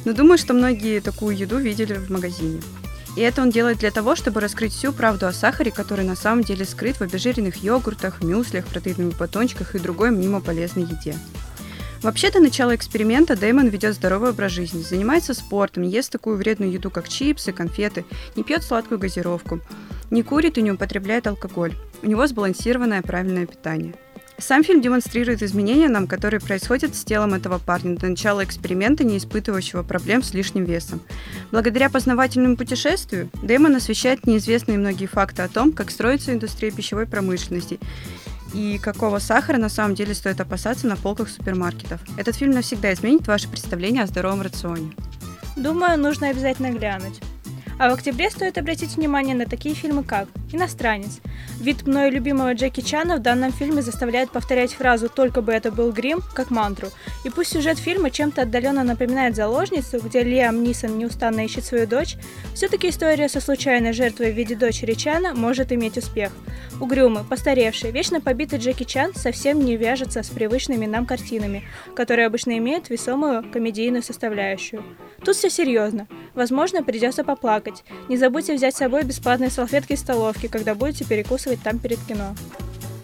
Но 0.07 0.15
думаю, 0.15 0.39
что 0.39 0.55
многие 0.55 1.01
такую 1.01 1.37
еду 1.37 1.59
видели 1.59 1.93
в 1.93 2.09
магазине. 2.11 2.63
И 3.17 3.21
это 3.21 3.43
он 3.43 3.51
делает 3.51 3.79
для 3.79 3.91
того, 3.91 4.15
чтобы 4.15 4.41
раскрыть 4.41 4.73
всю 4.73 4.93
правду 4.93 5.27
о 5.27 5.33
сахаре, 5.33 5.71
который 5.71 6.05
на 6.05 6.17
самом 6.17 6.45
деле 6.45 6.65
скрыт 6.65 6.97
в 6.97 7.03
обезжиренных 7.03 7.57
йогуртах, 7.57 8.23
мюслях, 8.23 8.67
протеиновых 8.67 9.17
батончиках 9.19 9.75
и 9.75 9.79
другой 9.81 10.11
мимо 10.11 10.41
полезной 10.41 10.85
еде. 10.85 11.17
Вообще, 12.03 12.31
до 12.31 12.41
начала 12.41 12.75
эксперимента 12.75 13.37
Дэймон 13.37 13.69
ведет 13.69 13.95
здоровый 13.95 14.31
образ 14.31 14.53
жизни, 14.53 14.81
занимается 14.81 15.35
спортом, 15.35 15.83
ест 15.83 16.11
такую 16.11 16.37
вредную 16.39 16.73
еду, 16.73 16.91
как 16.91 17.09
чипсы, 17.09 17.53
конфеты, 17.53 18.07
не 18.37 18.43
пьет 18.43 18.63
сладкую 18.63 18.99
газировку, 18.99 19.61
не 20.11 20.23
курит 20.23 20.57
и 20.57 20.63
не 20.63 20.73
употребляет 20.73 21.27
алкоголь. 21.27 21.75
У 22.03 22.07
него 22.07 22.27
сбалансированное 22.27 23.03
правильное 23.03 23.45
питание. 23.45 23.95
Сам 24.41 24.65
фильм 24.65 24.81
демонстрирует 24.81 25.43
изменения 25.43 25.89
нам, 25.89 26.07
которые 26.07 26.41
происходят 26.41 26.95
с 26.95 27.05
телом 27.05 27.35
этого 27.35 27.59
парня 27.59 27.97
до 27.97 28.09
начала 28.09 28.43
эксперимента, 28.43 29.05
не 29.05 29.19
испытывающего 29.19 29.83
проблем 29.83 30.23
с 30.23 30.33
лишним 30.33 30.65
весом. 30.65 31.01
Благодаря 31.53 31.91
познавательному 31.91 32.57
путешествию 32.57 33.31
Дэймон 33.43 33.77
освещает 33.77 34.27
неизвестные 34.27 34.79
многие 34.79 35.07
факты 35.07 35.43
о 35.43 35.49
том, 35.49 35.73
как 35.73 35.91
строится 35.91 36.33
индустрия 36.33 36.71
пищевой 36.71 37.07
промышленности 37.07 37.79
и 38.55 38.81
какого 38.83 39.19
сахара 39.19 39.59
на 39.59 39.69
самом 39.69 39.95
деле 39.95 40.15
стоит 40.15 40.41
опасаться 40.41 40.87
на 40.87 40.97
полках 40.97 41.29
супермаркетов. 41.29 42.01
Этот 42.17 42.35
фильм 42.35 42.53
навсегда 42.53 42.93
изменит 42.95 43.27
ваше 43.27 43.49
представление 43.49 44.05
о 44.05 44.07
здоровом 44.07 44.41
рационе. 44.41 44.93
Думаю, 45.57 45.99
нужно 45.99 46.29
обязательно 46.29 46.71
глянуть. 46.71 47.21
А 47.79 47.91
в 47.91 47.95
октябре 47.95 48.31
стоит 48.31 48.59
обратить 48.59 48.97
внимание 48.97 49.35
на 49.35 49.47
такие 49.47 49.75
фильмы, 49.75 50.03
как 50.03 50.29
«Иностранец». 50.53 51.21
Вид 51.61 51.87
мною 51.87 52.11
любимого 52.11 52.55
Джеки 52.55 52.81
Чана 52.81 53.17
в 53.17 53.21
данном 53.21 53.53
фильме 53.53 53.83
заставляет 53.83 54.31
повторять 54.31 54.73
фразу 54.73 55.09
«только 55.09 55.43
бы 55.43 55.53
это 55.53 55.71
был 55.71 55.93
грим» 55.93 56.23
как 56.35 56.51
мантру. 56.51 56.89
И 57.25 57.31
пусть 57.31 57.53
сюжет 57.53 57.79
фильма 57.79 58.11
чем-то 58.11 58.43
отдаленно 58.43 58.85
напоминает 58.85 59.37
«Заложницу», 59.37 60.01
где 60.01 60.23
Лиам 60.23 60.63
Нисон 60.63 60.99
неустанно 60.99 61.45
ищет 61.45 61.65
свою 61.65 61.87
дочь, 61.87 62.17
все-таки 62.55 62.89
история 62.89 63.29
со 63.29 63.41
случайной 63.41 63.93
жертвой 63.93 64.33
в 64.33 64.37
виде 64.37 64.55
дочери 64.55 64.95
Чана 64.95 65.35
может 65.35 65.73
иметь 65.73 65.99
успех. 65.99 66.33
Угрюмый, 66.81 67.25
постаревший, 67.25 67.91
вечно 67.91 68.21
побитый 68.21 68.59
Джеки 68.59 68.85
Чан 68.85 69.15
совсем 69.15 69.63
не 69.63 69.77
вяжется 69.77 70.23
с 70.23 70.29
привычными 70.31 70.87
нам 70.87 71.05
картинами, 71.05 71.65
которые 71.95 72.27
обычно 72.27 72.57
имеют 72.57 72.89
весомую 72.89 73.45
комедийную 73.51 74.03
составляющую. 74.03 74.83
Тут 75.25 75.37
все 75.37 75.51
серьезно. 75.51 76.09
Возможно, 76.35 76.83
придется 76.83 77.25
поплакать. 77.25 77.85
Не 78.09 78.17
забудьте 78.17 78.55
взять 78.55 78.75
с 78.75 78.79
собой 78.79 79.03
бесплатные 79.03 79.51
салфетки 79.51 79.93
из 79.93 80.01
столовки, 80.01 80.47
когда 80.47 80.75
будете 80.75 81.05
перекусывать 81.05 81.30
там 81.63 81.79
перед 81.79 81.99
кино. 82.07 82.35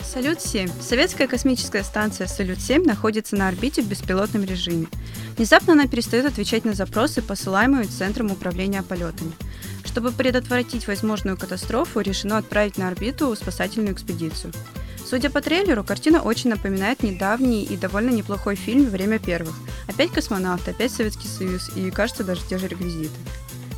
Салют-7. 0.05 0.71
Советская 0.83 1.29
космическая 1.29 1.85
станция 1.85 2.27
Салют-7 2.27 2.85
находится 2.85 3.37
на 3.37 3.49
орбите 3.49 3.83
в 3.83 3.89
беспилотном 3.89 4.45
режиме. 4.45 4.89
Внезапно 5.37 5.75
она 5.75 5.87
перестает 5.87 6.27
отвечать 6.27 6.65
на 6.65 6.75
запросы, 6.75 7.23
посылаемые 7.23 7.85
Центром 7.87 8.31
управления 8.31 8.83
полетами. 8.83 9.33
Чтобы 9.85 10.11
предотвратить 10.11 10.89
возможную 10.89 11.37
катастрофу, 11.37 12.01
решено 12.01 12.39
отправить 12.39 12.79
на 12.79 12.89
орбиту 12.89 13.35
спасательную 13.37 13.95
экспедицию. 13.95 14.53
Судя 15.05 15.31
по 15.31 15.41
трейлеру, 15.41 15.85
картина 15.85 16.21
очень 16.21 16.51
напоминает 16.51 17.05
недавний 17.05 17.63
и 17.63 17.77
довольно 17.77 18.11
неплохой 18.11 18.57
фильм 18.57 18.89
«Время 18.91 19.21
первых». 19.21 19.55
Опять 19.87 20.11
космонавты, 20.11 20.73
опять 20.73 20.91
Советский 20.91 21.29
Союз 21.29 21.71
и, 21.77 21.91
кажется, 21.93 22.25
даже 22.25 22.41
те 22.49 22.59
же 22.59 22.67
реквизиты. 22.67 23.15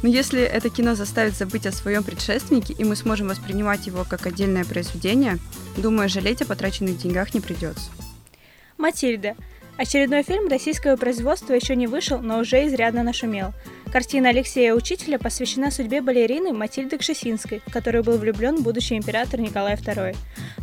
Но 0.02 0.08
если 0.08 0.42
это 0.42 0.70
кино 0.70 0.94
заставит 0.94 1.34
забыть 1.34 1.66
о 1.66 1.72
своем 1.72 2.04
предшественнике, 2.04 2.72
и 2.72 2.84
мы 2.84 2.94
сможем 2.94 3.28
воспринимать 3.28 3.86
его 3.86 4.04
как 4.08 4.26
отдельное 4.26 4.64
произведение, 4.64 5.38
думаю, 5.76 6.08
жалеть 6.08 6.42
о 6.42 6.46
потраченных 6.46 6.98
деньгах 6.98 7.34
не 7.34 7.40
придется. 7.40 7.90
Матильда. 8.76 9.34
Очередной 9.76 10.24
фильм 10.24 10.48
российского 10.48 10.96
производства 10.96 11.52
еще 11.52 11.76
не 11.76 11.86
вышел, 11.86 12.20
но 12.20 12.38
уже 12.38 12.66
изрядно 12.66 13.02
нашумел. 13.02 13.52
Картина 13.90 14.28
Алексея 14.28 14.74
Учителя 14.74 15.18
посвящена 15.18 15.70
судьбе 15.70 16.02
балерины 16.02 16.52
Матильды 16.52 16.98
Кшесинской, 16.98 17.62
в 17.66 17.72
которую 17.72 18.04
был 18.04 18.18
влюблен 18.18 18.62
будущий 18.62 18.96
император 18.96 19.40
Николай 19.40 19.76
II. 19.76 20.14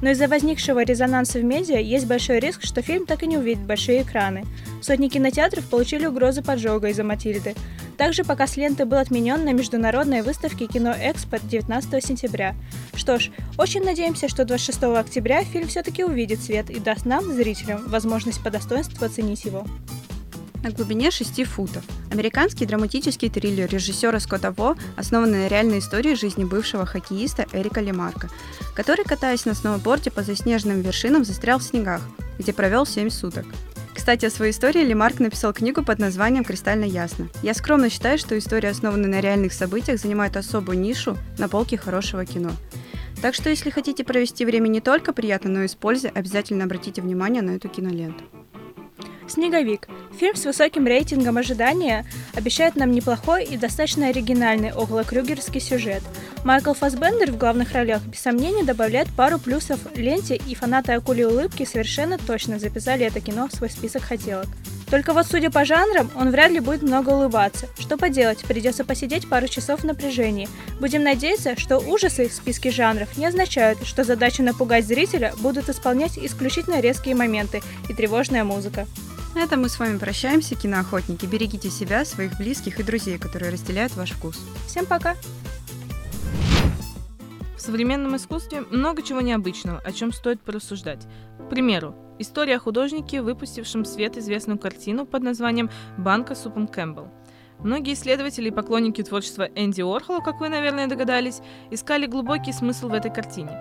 Но 0.02 0.10
из-за 0.12 0.28
возникшего 0.28 0.84
резонанса 0.84 1.40
в 1.40 1.44
медиа 1.44 1.80
есть 1.80 2.06
большой 2.06 2.40
риск, 2.40 2.64
что 2.64 2.84
фильм 2.84 3.08
так 3.08 3.24
и 3.24 3.28
не 3.28 3.38
увидит 3.38 3.66
большие 3.66 4.04
экраны. 4.04 4.46
Сотни 4.82 5.08
кинотеатров 5.08 5.68
получили 5.70 6.06
угрозы 6.06 6.44
поджога 6.44 6.90
из-за 6.90 7.04
Матильды. 7.04 7.56
Также 7.98 8.24
показ 8.24 8.58
ленты 8.58 8.86
был 8.86 8.98
отменен 8.98 9.44
на 9.44 9.54
международной 9.54 10.22
выставке 10.22 10.68
«Кино 10.68 10.94
Экспо» 10.96 11.38
19 11.42 12.06
сентября. 12.06 12.54
Что 12.94 13.18
ж, 13.18 13.32
очень 13.58 13.84
надеемся, 13.84 14.28
что 14.28 14.46
26 14.46 14.84
октября 14.84 15.44
фильм 15.44 15.68
все-таки 15.68 16.04
увидит 16.04 16.42
свет 16.42 16.70
и 16.70 16.80
даст 16.80 17.06
нам, 17.06 17.34
зрителям, 17.34 17.88
возможность 17.88 18.44
по 18.44 18.52
достоинству 18.52 19.04
оценить 19.04 19.46
его 19.46 19.66
на 20.66 20.72
глубине 20.72 21.12
6 21.12 21.44
футов. 21.44 21.84
Американский 22.12 22.66
драматический 22.66 23.30
триллер 23.30 23.70
режиссера 23.70 24.20
Скотта 24.20 24.52
Во, 24.52 24.76
основанный 24.98 25.44
на 25.44 25.48
реальной 25.48 25.78
истории 25.78 26.16
жизни 26.16 26.44
бывшего 26.44 26.88
хоккеиста 26.88 27.46
Эрика 27.54 27.82
Лемарка, 27.82 28.30
который, 28.74 29.06
катаясь 29.06 29.46
на 29.46 29.54
сноуборде 29.54 30.10
по 30.10 30.24
заснеженным 30.24 30.82
вершинам, 30.82 31.24
застрял 31.24 31.60
в 31.60 31.64
снегах, 31.64 32.02
где 32.40 32.52
провел 32.52 32.88
7 32.88 33.12
суток. 33.12 33.46
Кстати, 33.94 34.26
о 34.26 34.32
своей 34.32 34.52
истории 34.52 34.84
Лемарк 34.84 35.20
написал 35.20 35.54
книгу 35.54 35.84
под 35.84 36.00
названием 36.00 36.44
«Кристально 36.44 36.86
ясно». 36.86 37.30
Я 37.44 37.54
скромно 37.54 37.92
считаю, 37.92 38.18
что 38.18 38.36
история, 38.36 38.70
основанная 38.70 39.10
на 39.10 39.22
реальных 39.22 39.54
событиях, 39.54 40.00
занимает 40.00 40.36
особую 40.36 40.80
нишу 40.80 41.16
на 41.38 41.48
полке 41.48 41.78
хорошего 41.78 42.26
кино. 42.26 42.50
Так 43.22 43.36
что, 43.36 43.52
если 43.52 43.70
хотите 43.70 44.04
провести 44.04 44.46
время 44.46 44.68
не 44.68 44.82
только 44.82 45.14
приятно, 45.14 45.52
но 45.52 45.64
и 45.64 45.68
с 45.68 45.76
пользой, 45.76 46.10
обязательно 46.10 46.64
обратите 46.64 47.04
внимание 47.04 47.44
на 47.44 47.52
эту 47.52 47.70
киноленту. 47.70 48.24
«Снеговик». 49.28 49.88
Фильм 50.20 50.36
с 50.36 50.46
высоким 50.46 50.88
рейтингом 50.88 51.38
ожидания 51.38 52.06
обещает 52.34 52.76
нам 52.76 52.92
неплохой 52.92 53.44
и 53.44 53.58
достаточно 53.58 54.08
оригинальный 54.08 54.72
околокрюгерский 54.72 55.60
сюжет. 55.60 56.04
Майкл 56.44 56.74
Фасбендер 56.74 57.32
в 57.32 57.38
главных 57.38 57.74
ролях 57.74 58.04
без 58.04 58.20
сомнения 58.20 58.64
добавляет 58.64 59.08
пару 59.16 59.40
плюсов 59.40 59.80
ленте, 59.96 60.36
и 60.36 60.56
фанаты 60.56 60.94
«Акули 60.94 61.24
улыбки» 61.24 61.66
совершенно 61.66 62.18
точно 62.18 62.60
записали 62.60 63.06
это 63.06 63.20
кино 63.20 63.48
в 63.48 63.56
свой 63.56 63.70
список 63.70 64.04
хотелок. 64.04 64.48
Только 64.90 65.14
вот, 65.14 65.26
судя 65.26 65.50
по 65.50 65.66
жанрам, 65.66 66.10
он 66.16 66.30
вряд 66.30 66.52
ли 66.52 66.60
будет 66.60 66.84
много 66.84 67.10
улыбаться. 67.10 67.68
Что 67.80 67.98
поделать, 67.98 68.46
придется 68.46 68.86
посидеть 68.86 69.28
пару 69.28 69.48
часов 69.48 69.82
в 69.82 69.84
напряжении. 69.84 70.48
Будем 70.80 71.04
надеяться, 71.04 71.60
что 71.60 71.80
ужасы 71.80 72.30
в 72.30 72.34
списке 72.34 72.70
жанров 72.70 73.18
не 73.18 73.26
означают, 73.26 73.86
что 73.86 74.04
задачу 74.04 74.44
напугать 74.44 74.86
зрителя 74.86 75.34
будут 75.40 75.70
исполнять 75.70 76.20
исключительно 76.20 76.80
резкие 76.80 77.16
моменты 77.16 77.64
и 77.90 77.94
тревожная 77.94 78.44
музыка. 78.44 78.86
На 79.36 79.40
этом 79.40 79.62
мы 79.62 79.68
с 79.68 79.78
вами 79.78 79.98
прощаемся, 79.98 80.56
киноохотники. 80.56 81.26
Берегите 81.26 81.70
себя, 81.70 82.06
своих 82.06 82.38
близких 82.38 82.80
и 82.80 82.84
друзей, 82.84 83.18
которые 83.18 83.52
разделяют 83.52 83.94
ваш 83.98 84.12
вкус. 84.12 84.40
Всем 84.66 84.86
пока! 84.86 85.16
В 87.58 87.60
современном 87.60 88.16
искусстве 88.16 88.62
много 88.62 89.02
чего 89.02 89.20
необычного, 89.20 89.80
о 89.80 89.92
чем 89.92 90.14
стоит 90.14 90.40
порассуждать. 90.40 91.06
К 91.38 91.50
примеру, 91.50 91.96
история 92.18 92.56
о 92.56 92.60
художнике, 92.60 93.22
выпустившем 93.22 93.84
в 93.84 93.88
свет 93.88 94.18
известную 94.18 94.58
картину 94.58 95.06
под 95.06 95.24
названием 95.24 95.70
«Банка 95.98 96.34
Супом 96.34 96.66
Кэмпбелл». 96.66 97.10
Многие 97.60 97.94
исследователи 97.94 98.50
и 98.50 98.52
поклонники 98.52 99.02
творчества 99.02 99.50
Энди 99.56 99.82
Уорхола, 99.82 100.20
как 100.20 100.40
вы, 100.40 100.50
наверное, 100.50 100.88
догадались, 100.88 101.42
искали 101.72 102.06
глубокий 102.06 102.54
смысл 102.54 102.90
в 102.90 102.94
этой 102.94 103.12
картине. 103.12 103.52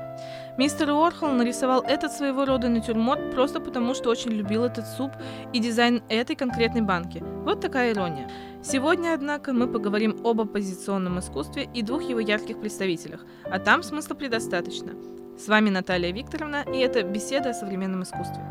Мистер 0.57 0.91
Уорхол 0.91 1.33
нарисовал 1.33 1.83
этот 1.83 2.13
своего 2.13 2.45
рода 2.45 2.69
натюрморт 2.69 3.33
просто 3.33 3.59
потому, 3.59 3.93
что 3.93 4.09
очень 4.09 4.31
любил 4.31 4.63
этот 4.63 4.87
суп 4.87 5.11
и 5.53 5.59
дизайн 5.59 6.01
этой 6.09 6.37
конкретной 6.37 6.83
банки. 6.83 7.25
Вот 7.45 7.61
такая 7.61 7.93
ирония. 7.93 8.31
Сегодня, 8.63 9.15
однако, 9.15 9.53
мы 9.53 9.67
поговорим 9.67 10.17
об 10.25 10.41
оппозиционном 10.41 11.19
искусстве 11.19 11.69
и 11.75 11.83
двух 11.83 12.03
его 12.03 12.21
ярких 12.21 12.61
представителях, 12.61 13.27
а 13.51 13.59
там 13.59 13.83
смысла 13.83 14.15
предостаточно. 14.15 14.93
С 15.37 15.49
вами 15.49 15.71
Наталья 15.71 16.13
Викторовна, 16.13 16.65
и 16.73 16.79
это 16.79 17.03
беседа 17.03 17.51
о 17.51 17.55
современном 17.55 18.05
искусстве. 18.05 18.45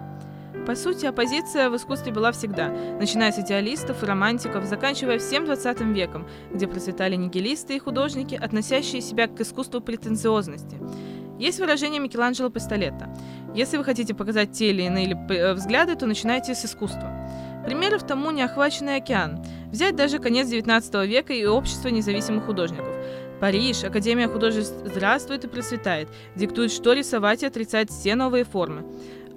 По 0.67 0.75
сути, 0.75 1.05
оппозиция 1.05 1.69
в 1.69 1.77
искусстве 1.77 2.11
была 2.11 2.33
всегда, 2.33 2.67
начиная 2.99 3.31
с 3.31 3.39
идеалистов 3.39 4.03
и 4.03 4.05
романтиков, 4.05 4.65
заканчивая 4.65 5.19
всем 5.19 5.45
20 5.45 5.81
веком, 5.81 6.27
где 6.53 6.67
процветали 6.67 7.15
нигилисты 7.15 7.77
и 7.77 7.79
художники, 7.79 8.35
относящие 8.35 9.01
себя 9.01 9.27
к 9.27 9.39
искусству 9.39 9.79
претенциозности. 9.79 10.79
Есть 11.39 11.59
выражение 11.59 11.99
Микеланджело 11.99 12.49
Пистолета. 12.49 13.09
Если 13.55 13.77
вы 13.77 13.83
хотите 13.83 14.13
показать 14.13 14.51
те 14.51 14.69
или 14.69 14.83
иные 14.83 15.13
э, 15.29 15.53
взгляды, 15.53 15.95
то 15.95 16.05
начинайте 16.05 16.55
с 16.55 16.65
искусства. 16.65 17.11
Примеров 17.65 18.05
тому 18.05 18.31
неохваченный 18.31 18.97
океан. 18.97 19.43
Взять 19.71 19.95
даже 19.95 20.19
конец 20.19 20.47
19 20.47 21.07
века 21.07 21.33
и 21.33 21.45
общество 21.45 21.87
независимых 21.87 22.45
художников. 22.45 22.93
Париж, 23.39 23.83
Академия 23.83 24.27
художеств 24.27 24.75
здравствует 24.85 25.43
и 25.43 25.47
процветает, 25.47 26.07
диктует, 26.35 26.71
что 26.71 26.93
рисовать 26.93 27.43
и 27.43 27.45
отрицает 27.45 27.89
все 27.89 28.15
новые 28.15 28.43
формы. 28.43 28.85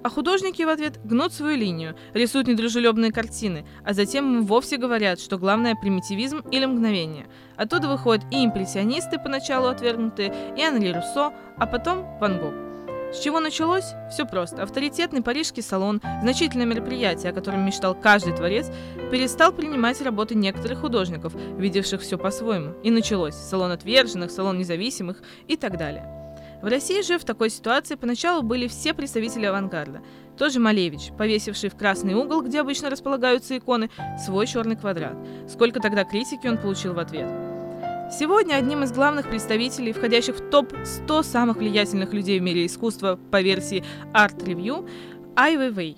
А 0.03 0.09
художники 0.09 0.61
в 0.61 0.69
ответ 0.69 0.99
гнут 1.03 1.33
свою 1.33 1.57
линию, 1.57 1.95
рисуют 2.13 2.47
недружелюбные 2.47 3.11
картины, 3.11 3.65
а 3.83 3.93
затем 3.93 4.37
им 4.37 4.45
вовсе 4.45 4.77
говорят, 4.77 5.19
что 5.19 5.37
главное 5.37 5.75
примитивизм 5.75 6.39
или 6.51 6.65
мгновение. 6.65 7.27
Оттуда 7.55 7.87
выходят 7.89 8.23
и 8.31 8.45
импрессионисты, 8.45 9.19
поначалу 9.19 9.67
отвергнутые, 9.67 10.53
и 10.57 10.61
Анри 10.61 10.91
Руссо, 10.91 11.33
а 11.57 11.65
потом 11.65 12.05
Ван 12.19 12.39
Гог. 12.39 12.53
С 13.13 13.19
чего 13.19 13.39
началось? 13.39 13.93
Все 14.11 14.25
просто. 14.25 14.63
Авторитетный 14.63 15.23
парижский 15.23 15.63
салон, 15.63 16.01
значительное 16.21 16.65
мероприятие, 16.65 17.31
о 17.31 17.33
котором 17.33 17.65
мечтал 17.65 17.95
каждый 17.95 18.35
творец, 18.35 18.69
перестал 19.11 19.53
принимать 19.53 20.01
работы 20.01 20.35
некоторых 20.35 20.81
художников, 20.81 21.33
видевших 21.57 22.01
все 22.01 22.17
по-своему. 22.17 22.73
И 22.83 22.91
началось. 22.91 23.35
Салон 23.35 23.71
отверженных, 23.71 24.29
салон 24.29 24.57
независимых 24.57 25.21
и 25.47 25.55
так 25.55 25.77
далее. 25.77 26.16
В 26.61 26.65
России 26.65 27.01
же 27.03 27.19
в 27.19 27.23
такой 27.23 27.49
ситуации 27.51 27.95
поначалу 27.95 28.41
были 28.41 28.67
все 28.67 28.93
представители 28.93 29.45
авангарда. 29.45 30.01
Тоже 30.37 30.59
Малевич, 30.59 31.11
повесивший 31.17 31.69
в 31.69 31.75
красный 31.75 32.15
угол, 32.15 32.41
где 32.41 32.61
обычно 32.61 32.89
располагаются 32.89 33.57
иконы, 33.57 33.89
свой 34.23 34.47
черный 34.47 34.75
квадрат. 34.75 35.15
Сколько 35.47 35.79
тогда 35.79 36.03
критики 36.03 36.47
он 36.47 36.57
получил 36.57 36.93
в 36.93 36.99
ответ. 36.99 37.29
Сегодня 38.11 38.55
одним 38.55 38.83
из 38.83 38.91
главных 38.91 39.29
представителей, 39.29 39.93
входящих 39.93 40.37
в 40.37 40.49
топ-100 40.49 41.23
самых 41.23 41.57
влиятельных 41.57 42.13
людей 42.13 42.39
в 42.39 42.43
мире 42.43 42.65
искусства 42.65 43.19
по 43.31 43.41
версии 43.41 43.83
Art 44.13 44.37
Review, 44.43 44.89
Ай 45.35 45.57
Вэйвэй. 45.57 45.97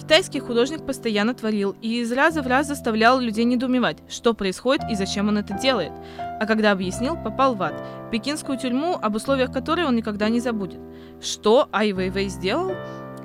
Китайский 0.00 0.40
художник 0.40 0.86
постоянно 0.86 1.34
творил 1.34 1.76
и 1.82 2.00
из 2.00 2.10
раза 2.10 2.40
в 2.40 2.46
раз 2.46 2.68
заставлял 2.68 3.20
людей 3.20 3.44
недоумевать, 3.44 3.98
что 4.08 4.32
происходит 4.32 4.82
и 4.90 4.94
зачем 4.94 5.28
он 5.28 5.36
это 5.36 5.52
делает. 5.52 5.92
А 6.18 6.46
когда 6.46 6.72
объяснил, 6.72 7.16
попал 7.16 7.54
в 7.54 7.62
ад, 7.62 7.74
пекинскую 8.10 8.58
тюрьму, 8.58 8.98
об 9.00 9.14
условиях 9.14 9.52
которой 9.52 9.84
он 9.84 9.94
никогда 9.94 10.30
не 10.30 10.40
забудет. 10.40 10.80
Что 11.20 11.68
Ай 11.70 11.92
Вэйвэй 11.92 12.28
сделал? 12.28 12.72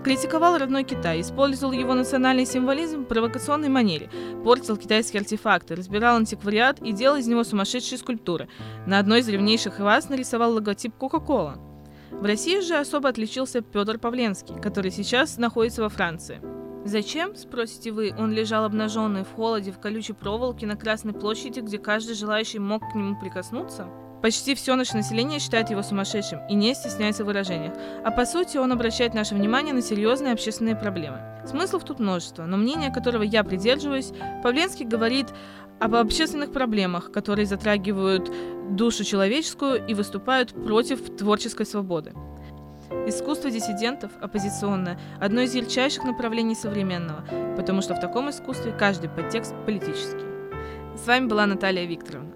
критиковал 0.04 0.58
родной 0.58 0.84
Китай, 0.84 1.22
использовал 1.22 1.72
его 1.72 1.94
национальный 1.94 2.46
символизм 2.46 3.04
в 3.04 3.06
провокационной 3.06 3.70
манере, 3.70 4.10
портил 4.44 4.76
китайские 4.76 5.22
артефакты, 5.22 5.76
разбирал 5.76 6.18
антиквариат 6.18 6.82
и 6.82 6.92
делал 6.92 7.16
из 7.16 7.26
него 7.26 7.46
сумасшедшие 7.46 7.98
скульптуры. 7.98 8.50
На 8.86 9.00
одной 9.00 9.22
из 9.22 9.28
древнейших 9.28 9.80
ваз 9.80 10.10
нарисовал 10.10 10.54
логотип 10.54 10.94
Кока-Кола. 10.96 11.58
В 12.12 12.24
России 12.24 12.60
же 12.60 12.76
особо 12.76 13.10
отличился 13.10 13.62
Петр 13.62 13.98
Павленский, 13.98 14.62
который 14.62 14.92
сейчас 14.92 15.38
находится 15.38 15.82
во 15.82 15.90
Франции. 15.90 16.42
Зачем, 16.86 17.36
спросите 17.36 17.92
вы, 17.92 18.14
он 18.16 18.32
лежал 18.32 18.64
обнаженный 18.64 19.24
в 19.24 19.34
холоде 19.34 19.72
в 19.72 19.80
колючей 19.80 20.14
проволоке 20.14 20.68
на 20.68 20.76
Красной 20.76 21.14
площади, 21.14 21.62
где 21.62 21.80
каждый 21.80 22.14
желающий 22.14 22.60
мог 22.60 22.84
к 22.92 22.94
нему 22.94 23.20
прикоснуться? 23.20 23.88
Почти 24.22 24.54
все 24.54 24.76
наше 24.76 24.96
население 24.96 25.40
считает 25.40 25.72
его 25.72 25.82
сумасшедшим 25.82 26.42
и 26.48 26.54
не 26.54 26.76
стесняется 26.76 27.24
в 27.24 27.26
выражениях, 27.26 27.74
а 28.04 28.12
по 28.12 28.24
сути 28.24 28.58
он 28.58 28.72
обращает 28.72 29.16
наше 29.16 29.34
внимание 29.34 29.74
на 29.74 29.82
серьезные 29.82 30.34
общественные 30.34 30.76
проблемы. 30.76 31.22
Смыслов 31.48 31.86
тут 31.86 32.00
множество, 32.00 32.46
но 32.46 32.56
мнение 32.56 32.94
которого 32.94 33.24
я 33.24 33.44
придерживаюсь, 33.44 34.12
Павленский 34.44 34.86
говорит 34.86 35.34
об 35.80 35.96
общественных 35.96 36.52
проблемах, 36.52 37.12
которые 37.12 37.48
затрагивают 37.48 38.32
душу 38.70 39.04
человеческую 39.04 39.84
и 39.88 39.96
выступают 39.96 40.54
против 40.54 41.18
творческой 41.18 41.66
свободы. 41.66 42.14
Искусство 43.08 43.52
диссидентов, 43.52 44.12
оппозиционное, 44.20 45.00
одно 45.20 45.42
из 45.42 45.54
ярчайших 45.54 46.06
направлений 46.06 46.56
современного, 46.56 47.24
потому 47.56 47.84
что 47.84 47.94
в 47.94 48.00
таком 48.00 48.32
искусстве 48.32 48.72
каждый 48.72 49.12
подтекст 49.12 49.54
политический. 49.68 50.26
С 50.98 51.06
вами 51.06 51.28
была 51.28 51.46
Наталья 51.46 51.86
Викторовна. 51.86 52.34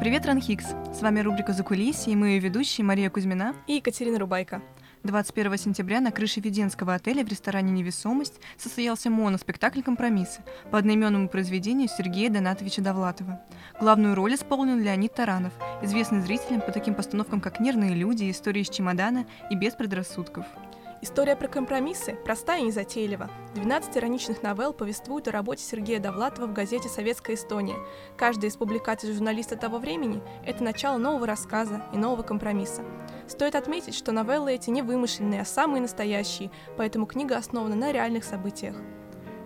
Привет, 0.00 0.26
Ранхикс! 0.26 0.66
С 0.92 1.02
вами 1.02 1.18
рубрика 1.18 1.52
«За 1.52 1.64
кулисье» 1.64 2.12
и 2.12 2.16
мы 2.16 2.28
ее 2.28 2.38
ведущие 2.38 2.84
Мария 2.84 3.10
Кузьмина 3.10 3.56
и 3.66 3.74
Екатерина 3.74 4.20
Рубайка. 4.20 4.62
21 5.04 5.58
сентября 5.58 6.00
на 6.00 6.10
крыше 6.10 6.40
Веденского 6.40 6.94
отеля 6.94 7.24
в 7.24 7.28
ресторане 7.28 7.70
«Невесомость» 7.72 8.40
состоялся 8.56 9.10
моноспектакль 9.10 9.82
«Компромиссы» 9.82 10.40
по 10.70 10.78
одноименному 10.78 11.28
произведению 11.28 11.88
Сергея 11.88 12.30
Донатовича 12.30 12.80
Довлатова. 12.80 13.38
Главную 13.78 14.14
роль 14.14 14.34
исполнил 14.34 14.78
Леонид 14.78 15.12
Таранов, 15.12 15.52
известный 15.82 16.22
зрителям 16.22 16.62
по 16.62 16.72
таким 16.72 16.94
постановкам, 16.94 17.42
как 17.42 17.60
«Нервные 17.60 17.94
люди», 17.94 18.30
«История 18.30 18.62
из 18.62 18.70
чемодана» 18.70 19.26
и 19.50 19.56
«Без 19.56 19.74
предрассудков». 19.74 20.46
История 21.04 21.36
про 21.36 21.48
компромиссы 21.48 22.16
простая 22.24 22.62
и 22.62 22.64
незатейлива. 22.64 23.28
12 23.56 23.98
ироничных 23.98 24.42
новелл 24.42 24.72
повествуют 24.72 25.28
о 25.28 25.32
работе 25.32 25.62
Сергея 25.62 26.00
Довлатова 26.00 26.46
в 26.46 26.54
газете 26.54 26.88
«Советская 26.88 27.36
Эстония». 27.36 27.76
Каждая 28.16 28.50
из 28.50 28.56
публикаций 28.56 29.12
журналиста 29.12 29.54
того 29.54 29.76
времени– 29.76 30.22
это 30.46 30.64
начало 30.64 30.96
нового 30.96 31.26
рассказа 31.26 31.82
и 31.92 31.98
нового 31.98 32.22
компромисса. 32.22 32.80
Стоит 33.28 33.54
отметить, 33.54 33.94
что 33.94 34.12
новеллы 34.12 34.54
эти 34.54 34.70
не 34.70 34.80
вымышленные, 34.80 35.42
а 35.42 35.44
самые 35.44 35.82
настоящие, 35.82 36.50
поэтому 36.78 37.04
книга 37.04 37.36
основана 37.36 37.76
на 37.76 37.92
реальных 37.92 38.24
событиях. 38.24 38.74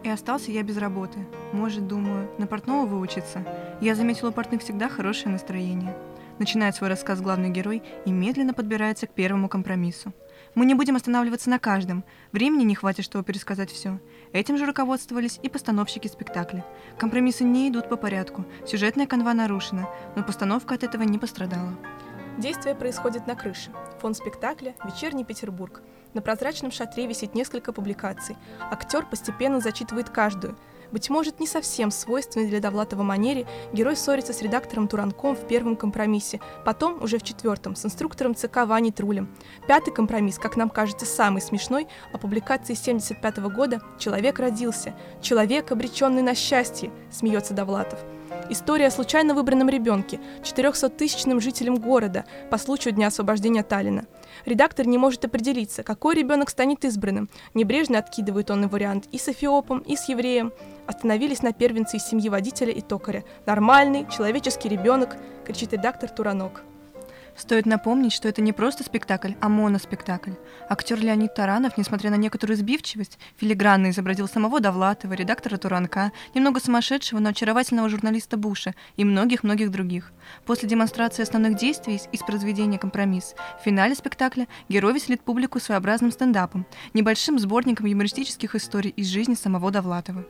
И 0.05 0.09
остался 0.09 0.53
я 0.53 0.63
без 0.63 0.77
работы. 0.77 1.27
Может, 1.53 1.89
думаю, 1.89 2.31
на 2.39 2.47
портного 2.47 2.87
выучиться. 2.87 3.45
Я 3.81 3.97
заметила 3.97 4.29
у 4.29 4.33
портных 4.33 4.63
всегда 4.63 4.89
хорошее 4.89 5.31
настроение. 5.31 5.97
Начинает 6.39 6.77
свой 6.77 6.89
рассказ 6.89 7.21
главный 7.21 7.51
герой 7.51 7.83
и 8.05 8.13
медленно 8.13 8.55
подбирается 8.55 9.09
к 9.09 9.11
первому 9.13 9.49
компромиссу– 9.49 10.13
мы 10.55 10.67
не 10.67 10.75
будем 10.75 10.97
останавливаться 10.97 11.51
на 11.51 11.59
каждом. 11.59 12.05
Времени 12.33 12.65
не 12.65 12.75
хватит, 12.75 13.05
чтобы 13.05 13.25
пересказать 13.25 13.71
все. 13.71 13.99
Этим 14.33 14.57
же 14.57 14.67
руководствовались 14.67 15.39
и 15.43 15.49
постановщики 15.49 16.09
спектакля. 16.09 16.65
Компромиссы 16.99 17.45
не 17.45 17.69
идут 17.69 17.89
по 17.89 17.97
порядку, 17.97 18.45
сюжетная 18.67 19.07
канва 19.07 19.35
нарушена, 19.35 19.89
но 20.17 20.23
постановка 20.23 20.75
от 20.75 20.85
этого 20.85 21.03
не 21.03 21.19
пострадала. 21.19 21.77
Действие 22.39 22.75
происходит 22.75 23.27
на 23.27 23.35
крыше. 23.35 23.73
Фон 24.01 24.15
спектакля– 24.15 24.75
вечерний 24.85 25.25
Петербург. 25.25 25.83
На 26.15 26.23
прозрачном 26.23 26.71
шатре 26.71 27.07
висит 27.07 27.35
несколько 27.35 27.73
публикаций. 27.73 28.37
Актер 28.71 29.05
постепенно 29.07 29.61
зачитывает 29.61 30.11
каждую– 30.11 30.57
быть 30.93 31.11
может, 31.11 31.41
не 31.41 31.47
совсем 31.47 31.91
свойственной 31.91 32.49
для 32.49 32.61
Довлатова 32.61 33.03
манере, 33.03 33.47
герой 33.73 33.97
ссорится 33.97 34.33
с 34.33 34.43
редактором 34.43 34.89
Туранком 34.89 35.37
в 35.37 35.47
первом 35.47 35.77
компромиссе, 35.77 36.41
потом, 36.65 37.03
уже 37.03 37.19
в 37.19 37.23
четвертом, 37.23 37.77
с 37.77 37.85
инструктором 37.85 38.35
ЦК 38.35 38.67
Ваней 38.67 38.93
Трулем. 38.93 39.29
Пятый 39.67 39.93
компромисс, 39.93 40.39
как 40.39 40.57
нам 40.57 40.71
кажется, 40.71 41.07
самый 41.07 41.43
смешной, 41.43 41.89
о 42.13 42.19
публикации 42.19 42.75
75 42.75 43.39
года 43.39 43.81
«Человек 43.99 44.39
родился», 44.39 44.95
«Человек, 45.21 45.73
обреченный 45.73 46.23
на 46.23 46.35
счастье», 46.35 46.91
смеется 47.11 47.55
Довлатов. 47.55 47.99
История 48.51 48.87
о 48.87 48.91
случайно 48.91 49.35
выбранном 49.35 49.69
ребенке, 49.69 50.21
400-тысячным 50.43 51.41
жителем 51.41 51.77
города 51.77 52.25
по 52.51 52.57
случаю 52.57 52.95
Дня 52.95 53.09
освобождения 53.09 53.63
Таллина. 53.63 54.07
Редактор 54.47 54.87
не 54.87 54.97
может 54.97 55.25
определиться, 55.25 55.83
какой 55.83 56.15
ребенок 56.15 56.49
станет 56.49 56.85
избранным. 56.85 57.29
Небрежно 57.55 57.99
откидывает 57.99 58.51
он 58.51 58.65
и 58.65 58.69
вариант 58.69 59.07
и 59.13 59.19
с 59.19 59.29
Эфиопом, 59.29 59.81
и 59.81 59.97
с 59.97 60.09
евреем. 60.09 60.53
Остановились 60.87 61.43
на 61.43 61.53
первенце 61.53 61.99
из 61.99 62.05
семьи 62.05 62.31
водителя 62.31 62.73
и 62.73 62.81
токаря. 62.81 63.25
«Нормальный, 63.45 64.07
человеческий 64.11 64.69
ребенок», 64.69 65.17
кричит 65.45 65.73
редактор 65.73 66.09
Туранок. 66.09 66.63
Стоит 67.39 67.67
напомнить, 67.67 68.13
что 68.13 68.29
это 68.29 68.43
не 68.43 68.53
просто 68.53 68.83
спектакль, 68.83 69.35
а 69.41 69.49
моноспектакль. 69.49 70.33
Актер 70.69 70.99
Леонид 70.99 71.35
Таранов, 71.35 71.79
несмотря 71.79 72.11
на 72.11 72.17
некоторую 72.17 72.57
сбивчивость, 72.57 73.17
филигранно 73.37 73.91
изобразил 73.91 74.27
самого 74.27 74.59
Довлатова, 74.59 75.13
редактора 75.13 75.57
Туранка, 75.57 76.11
немного 76.35 76.59
сумасшедшего, 76.59 77.21
но 77.21 77.29
очаровательного 77.29 77.89
журналиста 77.89 78.37
Буша 78.37 78.75
и 78.97 79.05
многих-многих 79.05 79.71
других. 79.71 80.11
После 80.47 80.69
демонстрации 80.69 81.23
основных 81.23 81.57
действий 81.57 82.01
из 82.11 82.21
произведения 82.21 82.79
«Компромисс» 82.79 83.37
в 83.61 83.65
финале 83.65 83.95
спектакля 83.95 84.49
герой 84.69 84.95
веселит 84.95 85.23
публику 85.23 85.61
своеобразным 85.61 86.11
стендапом, 86.11 86.67
небольшим 86.93 87.39
сборником 87.39 87.87
юмористических 87.87 88.57
историй 88.57 88.91
из 88.91 89.07
жизни 89.07 89.35
самого 89.35 89.71
Довлатова. 89.71 90.25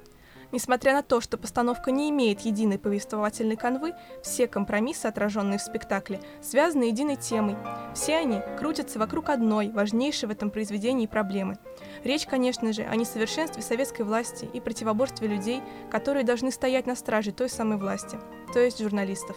Несмотря 0.50 0.94
на 0.94 1.02
то, 1.02 1.20
что 1.20 1.36
постановка 1.36 1.90
не 1.90 2.08
имеет 2.08 2.40
единой 2.40 2.78
повествовательной 2.78 3.56
канвы, 3.56 3.92
все 4.22 4.46
компромиссы, 4.46 5.06
отраженные 5.06 5.58
в 5.58 5.62
спектакле, 5.62 6.20
связаны 6.40 6.84
единой 6.84 7.16
темой. 7.16 7.56
Все 7.94 8.16
они 8.16 8.40
крутятся 8.58 8.98
вокруг 8.98 9.28
одной, 9.28 9.68
важнейшей 9.68 10.28
в 10.28 10.32
этом 10.32 10.50
произведении 10.50 11.06
проблемы. 11.06 11.58
Речь, 12.02 12.26
конечно 12.26 12.72
же, 12.72 12.82
о 12.82 12.96
несовершенстве 12.96 13.62
советской 13.62 14.02
власти 14.02 14.48
и 14.52 14.60
противоборстве 14.60 15.28
людей, 15.28 15.60
которые 15.90 16.24
должны 16.24 16.50
стоять 16.50 16.86
на 16.86 16.96
страже 16.96 17.32
той 17.32 17.50
самой 17.50 17.76
власти, 17.76 18.18
то 18.54 18.58
есть 18.58 18.80
журналистов. 18.80 19.36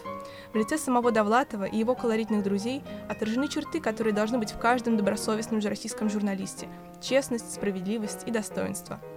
В 0.54 0.56
лице 0.56 0.78
самого 0.78 1.12
Довлатова 1.12 1.64
и 1.64 1.76
его 1.76 1.94
колоритных 1.94 2.42
друзей 2.42 2.82
отражены 3.10 3.48
черты, 3.48 3.80
которые 3.80 4.14
должны 4.14 4.38
быть 4.38 4.52
в 4.52 4.58
каждом 4.58 4.96
добросовестном 4.96 5.60
российском 5.60 6.08
журналисте– 6.08 6.68
честность, 7.02 7.52
справедливость 7.52 8.22
и 8.26 8.30
достоинство– 8.30 8.98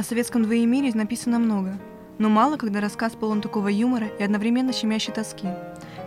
о 0.00 0.02
советском 0.02 0.42
двоемирии 0.44 0.92
написано 0.92 1.38
много, 1.38 1.78
но 2.18 2.30
мало, 2.30 2.56
когда 2.56 2.80
рассказ 2.80 3.12
полон 3.12 3.42
такого 3.42 3.68
юмора 3.68 4.06
и 4.06 4.22
одновременно 4.22 4.72
щемящей 4.72 5.12
тоски. 5.12 5.46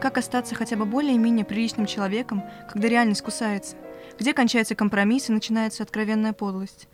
Как 0.01 0.17
остаться 0.17 0.55
хотя 0.55 0.75
бы 0.75 0.85
более-менее 0.85 1.45
приличным 1.45 1.85
человеком, 1.85 2.43
когда 2.67 2.87
реальность 2.87 3.21
кусается? 3.21 3.75
Где 4.19 4.33
кончается 4.33 4.73
компромисс 4.73 5.29
и 5.29 5.31
начинается 5.31 5.83
откровенная 5.83 6.33
подлость? 6.33 6.87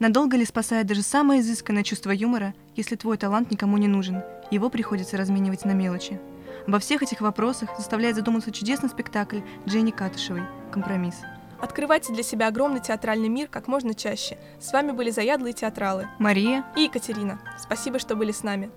Надолго 0.00 0.36
ли 0.36 0.44
спасает 0.44 0.88
даже 0.88 1.02
самое 1.02 1.40
изысканное 1.40 1.84
чувство 1.84 2.10
юмора, 2.10 2.54
если 2.74 2.96
твой 2.96 3.16
талант 3.16 3.52
никому 3.52 3.78
не 3.78 3.86
нужен, 3.86 4.24
его 4.50 4.70
приходится 4.70 5.16
разменивать 5.16 5.64
на 5.64 5.70
мелочи? 5.70 6.18
Обо 6.66 6.80
всех 6.80 7.04
этих 7.04 7.20
вопросах 7.20 7.70
заставляет 7.78 8.16
задуматься 8.16 8.50
чудесный 8.50 8.88
спектакль 8.88 9.38
Дженни 9.68 9.92
Катышевой 9.92 10.42
«Компромисс». 10.72 11.16
Открывайте 11.60 12.12
для 12.12 12.22
себя 12.22 12.48
огромный 12.48 12.80
театральный 12.80 13.28
мир 13.28 13.48
как 13.48 13.68
можно 13.68 13.94
чаще. 13.94 14.38
С 14.60 14.72
вами 14.72 14.92
были 14.92 15.10
заядлые 15.10 15.52
театралы 15.52 16.08
Мария 16.18 16.64
и 16.76 16.82
Екатерина. 16.82 17.40
Спасибо, 17.58 17.98
что 17.98 18.16
были 18.16 18.32
с 18.32 18.42
нами. 18.42 18.70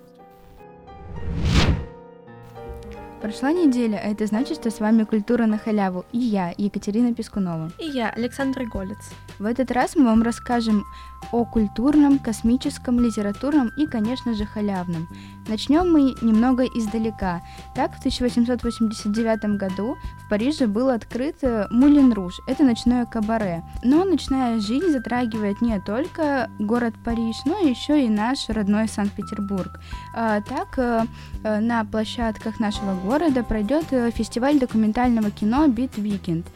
Прошла 3.20 3.52
неделя, 3.52 4.00
а 4.02 4.08
это 4.08 4.26
значит, 4.26 4.56
что 4.56 4.70
с 4.70 4.80
вами 4.80 5.04
«Культура 5.04 5.44
на 5.44 5.58
халяву» 5.58 6.06
и 6.10 6.18
я, 6.18 6.54
Екатерина 6.56 7.14
Пескунова. 7.14 7.70
И 7.78 7.84
я, 7.84 8.08
Александр 8.08 8.64
Голец. 8.64 9.10
В 9.38 9.44
этот 9.44 9.70
раз 9.70 9.94
мы 9.94 10.06
вам 10.06 10.22
расскажем 10.22 10.84
о 11.30 11.44
культурном, 11.44 12.18
космическом, 12.18 12.98
литературном 12.98 13.72
и, 13.76 13.86
конечно 13.86 14.32
же, 14.32 14.46
халявном. 14.46 15.06
Начнем 15.48 15.92
мы 15.92 16.14
немного 16.22 16.64
издалека. 16.64 17.42
Так, 17.74 17.94
в 17.94 17.98
1889 17.98 19.58
году 19.58 19.96
в 20.24 20.30
Париже 20.30 20.66
был 20.66 20.88
открыт 20.88 21.36
э, 21.42 21.66
Мулин 21.70 22.14
Руж. 22.14 22.40
Это 22.46 22.64
ночное 22.64 23.04
кабаре. 23.04 23.62
Но 23.84 24.04
ночная 24.04 24.60
жизнь 24.60 24.88
затрагивает 24.88 25.60
не 25.60 25.78
только 25.80 26.50
город 26.58 26.94
Париж, 27.04 27.36
но 27.44 27.58
еще 27.58 28.02
и 28.04 28.08
наш 28.08 28.48
родной 28.48 28.88
Санкт-Петербург. 28.88 29.78
А, 30.14 30.40
так, 30.40 30.78
э, 30.78 31.04
э, 31.44 31.60
на 31.60 31.84
площадках 31.84 32.60
нашего 32.60 32.94
города 32.94 33.09
пройдет 33.42 33.86
фестиваль 34.14 34.60
документального 34.60 35.32
кино 35.32 35.66
«Beat 35.66 35.96
Weekend», 35.96 36.46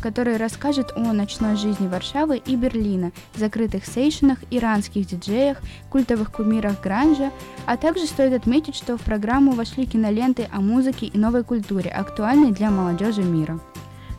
который 0.00 0.38
расскажет 0.38 0.90
о 0.96 1.12
ночной 1.12 1.54
жизни 1.54 1.86
Варшавы 1.86 2.38
и 2.38 2.56
Берлина, 2.56 3.12
закрытых 3.36 3.86
сейшенах, 3.86 4.38
иранских 4.50 5.06
диджеях, 5.06 5.58
культовых 5.88 6.32
кумирах 6.32 6.80
гранжа, 6.80 7.30
а 7.64 7.76
также 7.76 8.06
стоит 8.06 8.32
отметить, 8.32 8.74
что 8.74 8.96
в 8.98 9.02
программу 9.02 9.52
вошли 9.52 9.86
киноленты 9.86 10.48
о 10.50 10.60
музыке 10.60 11.06
и 11.06 11.16
новой 11.16 11.44
культуре, 11.44 11.90
актуальной 11.90 12.50
для 12.50 12.70
молодежи 12.70 13.22
мира. 13.22 13.60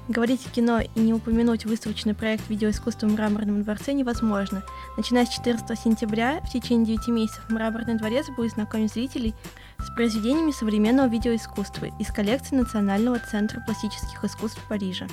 Говорить 0.08 0.46
о 0.46 0.50
кино 0.50 0.80
и 0.82 1.00
не 1.00 1.14
упомянуть 1.14 1.66
выставочный 1.66 2.14
проект 2.14 2.50
видеоискусства 2.50 3.08
в 3.08 3.14
Мраморном 3.14 3.64
дворце 3.64 3.94
невозможно. 3.94 4.64
Начиная 4.98 5.26
с 5.26 5.30
14 5.30 5.80
сентября, 5.80 6.42
в 6.42 6.52
течение 6.52 6.98
9 6.98 7.08
месяцев 7.10 7.50
Мраморный 7.50 7.96
дворец 7.96 8.26
будет 8.36 8.52
знакомить 8.52 8.92
зрителей 8.92 9.34
с 9.86 9.90
произведениями 9.94 10.52
современного 10.52 11.08
видеоискусства 11.08 11.86
из 12.00 12.08
коллекции 12.08 12.56
Национального 12.56 13.20
центра 13.20 13.62
пластических 13.66 14.24
искусств 14.24 14.62
Парижа. 14.70 15.08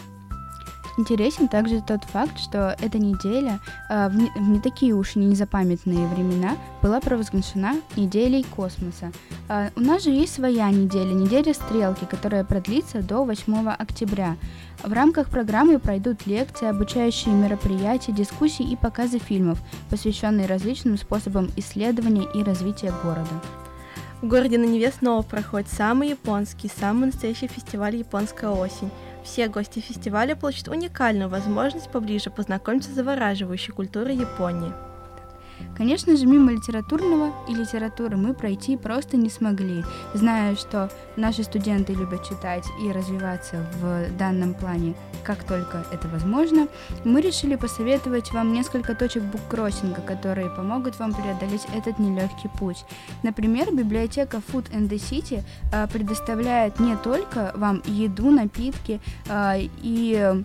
Интересен 0.98 1.46
также 1.46 1.80
тот 1.80 2.02
факт, 2.02 2.40
что 2.40 2.76
эта 2.80 2.98
неделя 2.98 3.60
э, 3.88 4.08
в, 4.08 4.16
не, 4.16 4.30
в 4.30 4.48
не 4.48 4.60
такие 4.60 4.94
уж 4.94 5.14
и 5.14 5.20
незапамятные 5.20 6.08
времена 6.08 6.56
была 6.82 7.00
провозглашена 7.00 7.76
неделей 7.96 8.42
космоса. 8.42 9.12
Э, 9.48 9.70
у 9.76 9.80
нас 9.80 10.02
же 10.02 10.10
есть 10.10 10.34
своя 10.34 10.68
неделя, 10.70 11.12
неделя 11.12 11.54
стрелки, 11.54 12.04
которая 12.04 12.42
продлится 12.42 13.00
до 13.00 13.24
8 13.24 13.68
октября. 13.78 14.36
В 14.82 14.92
рамках 14.92 15.30
программы 15.30 15.78
пройдут 15.78 16.26
лекции, 16.26 16.66
обучающие 16.66 17.32
мероприятия, 17.32 18.10
дискуссии 18.10 18.68
и 18.68 18.74
показы 18.74 19.20
фильмов, 19.20 19.60
посвященные 19.90 20.48
различным 20.48 20.98
способам 20.98 21.48
исследования 21.56 22.26
и 22.34 22.42
развития 22.42 22.92
города. 23.04 23.40
В 24.20 24.26
городе 24.26 24.58
на 24.58 24.64
Неве 24.64 24.90
снова 24.90 25.22
проходит 25.22 25.68
самый 25.68 26.08
японский, 26.08 26.68
самый 26.68 27.06
настоящий 27.06 27.46
фестиваль 27.46 27.94
«Японская 27.94 28.50
осень», 28.50 28.90
все 29.22 29.46
гости 29.46 29.78
фестиваля 29.78 30.34
получат 30.34 30.66
уникальную 30.68 31.28
возможность 31.28 31.88
поближе 31.90 32.28
познакомиться 32.28 32.90
с 32.90 32.94
завораживающей 32.94 33.72
культурой 33.72 34.16
Японии. 34.16 34.72
Конечно 35.76 36.16
же, 36.16 36.26
мимо 36.26 36.52
литературного 36.52 37.32
и 37.48 37.54
литературы 37.54 38.16
мы 38.16 38.34
пройти 38.34 38.76
просто 38.76 39.16
не 39.16 39.30
смогли, 39.30 39.84
зная, 40.14 40.56
что 40.56 40.90
наши 41.16 41.44
студенты 41.44 41.94
любят 41.94 42.28
читать 42.28 42.64
и 42.82 42.90
развиваться 42.90 43.64
в 43.80 44.16
данном 44.18 44.54
плане 44.54 44.94
как 45.28 45.44
только 45.44 45.84
это 45.92 46.08
возможно, 46.08 46.68
мы 47.04 47.20
решили 47.20 47.56
посоветовать 47.56 48.32
вам 48.32 48.54
несколько 48.54 48.94
точек 48.94 49.22
буккроссинга, 49.24 50.00
которые 50.00 50.48
помогут 50.48 50.98
вам 50.98 51.12
преодолеть 51.12 51.66
этот 51.76 51.98
нелегкий 51.98 52.48
путь. 52.58 52.86
Например, 53.22 53.70
библиотека 53.70 54.38
Food 54.38 54.70
and 54.72 54.88
the 54.88 54.96
City 54.96 55.42
э, 55.70 55.86
предоставляет 55.88 56.80
не 56.80 56.96
только 56.96 57.52
вам 57.56 57.82
еду, 57.84 58.30
напитки 58.30 59.02
э, 59.28 59.68
и 59.82 60.44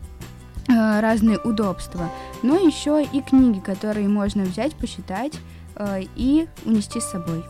разные 0.67 1.37
удобства, 1.39 2.09
но 2.41 2.55
еще 2.55 3.03
и 3.03 3.21
книги, 3.21 3.59
которые 3.59 4.07
можно 4.07 4.43
взять, 4.43 4.75
посчитать 4.75 5.33
э, 5.75 6.03
и 6.15 6.47
унести 6.65 6.99
с 6.99 7.11
собой. 7.11 7.43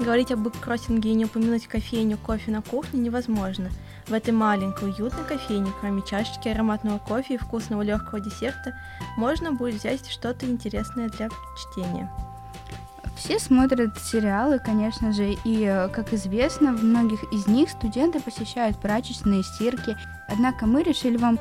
Говорить 0.00 0.30
об 0.30 0.40
буккроссинге 0.40 1.10
и 1.10 1.14
не 1.14 1.24
упомянуть 1.24 1.66
кофейню 1.66 2.18
кофе 2.18 2.52
на 2.52 2.62
кухне 2.62 3.00
невозможно. 3.00 3.70
В 4.06 4.12
этой 4.12 4.32
маленькой 4.32 4.90
уютной 4.90 5.24
кофейне, 5.24 5.70
кроме 5.80 6.02
чашечки 6.02 6.48
ароматного 6.48 6.98
кофе 6.98 7.34
и 7.34 7.38
вкусного 7.38 7.82
легкого 7.82 8.20
десерта, 8.20 8.74
можно 9.16 9.52
будет 9.52 9.74
взять 9.74 10.08
что-то 10.08 10.46
интересное 10.46 11.08
для 11.08 11.28
чтения. 11.56 12.10
Все 13.18 13.40
смотрят 13.40 13.98
сериалы, 13.98 14.60
конечно 14.60 15.12
же, 15.12 15.36
и, 15.44 15.64
э, 15.64 15.88
как 15.88 16.12
известно, 16.12 16.72
в 16.72 16.84
многих 16.84 17.24
из 17.32 17.48
них 17.48 17.68
студенты 17.68 18.20
посещают 18.20 18.80
прачечные 18.80 19.42
стирки. 19.42 19.96
Однако 20.28 20.66
мы 20.66 20.82
решили 20.82 21.16
вам 21.16 21.38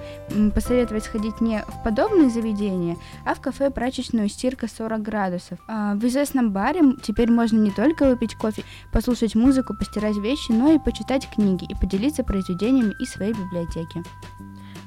посоветовать 0.55 1.03
сходить 1.03 1.41
не 1.41 1.63
в 1.67 1.83
подобные 1.83 2.29
заведения, 2.29 2.97
а 3.25 3.35
в 3.35 3.41
кафе 3.41 3.69
прачечную 3.69 4.29
стирка 4.29 4.67
40 4.67 5.01
градусов. 5.01 5.59
А 5.67 5.95
в 5.95 6.05
известном 6.05 6.51
баре 6.51 6.81
теперь 7.03 7.29
можно 7.29 7.57
не 7.57 7.71
только 7.71 8.05
выпить 8.05 8.35
кофе, 8.35 8.63
послушать 8.91 9.35
музыку, 9.35 9.75
постирать 9.75 10.17
вещи, 10.17 10.51
но 10.51 10.71
и 10.71 10.79
почитать 10.79 11.29
книги 11.29 11.65
и 11.69 11.75
поделиться 11.75 12.23
произведениями 12.23 12.95
из 12.99 13.11
своей 13.11 13.33
библиотеки. 13.33 14.03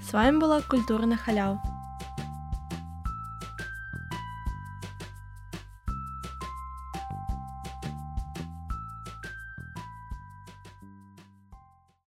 С 0.09 0.13
вами 0.13 0.39
была 0.39 0.61
Культура 0.63 1.07
на 1.07 1.17
халяву. 1.17 1.61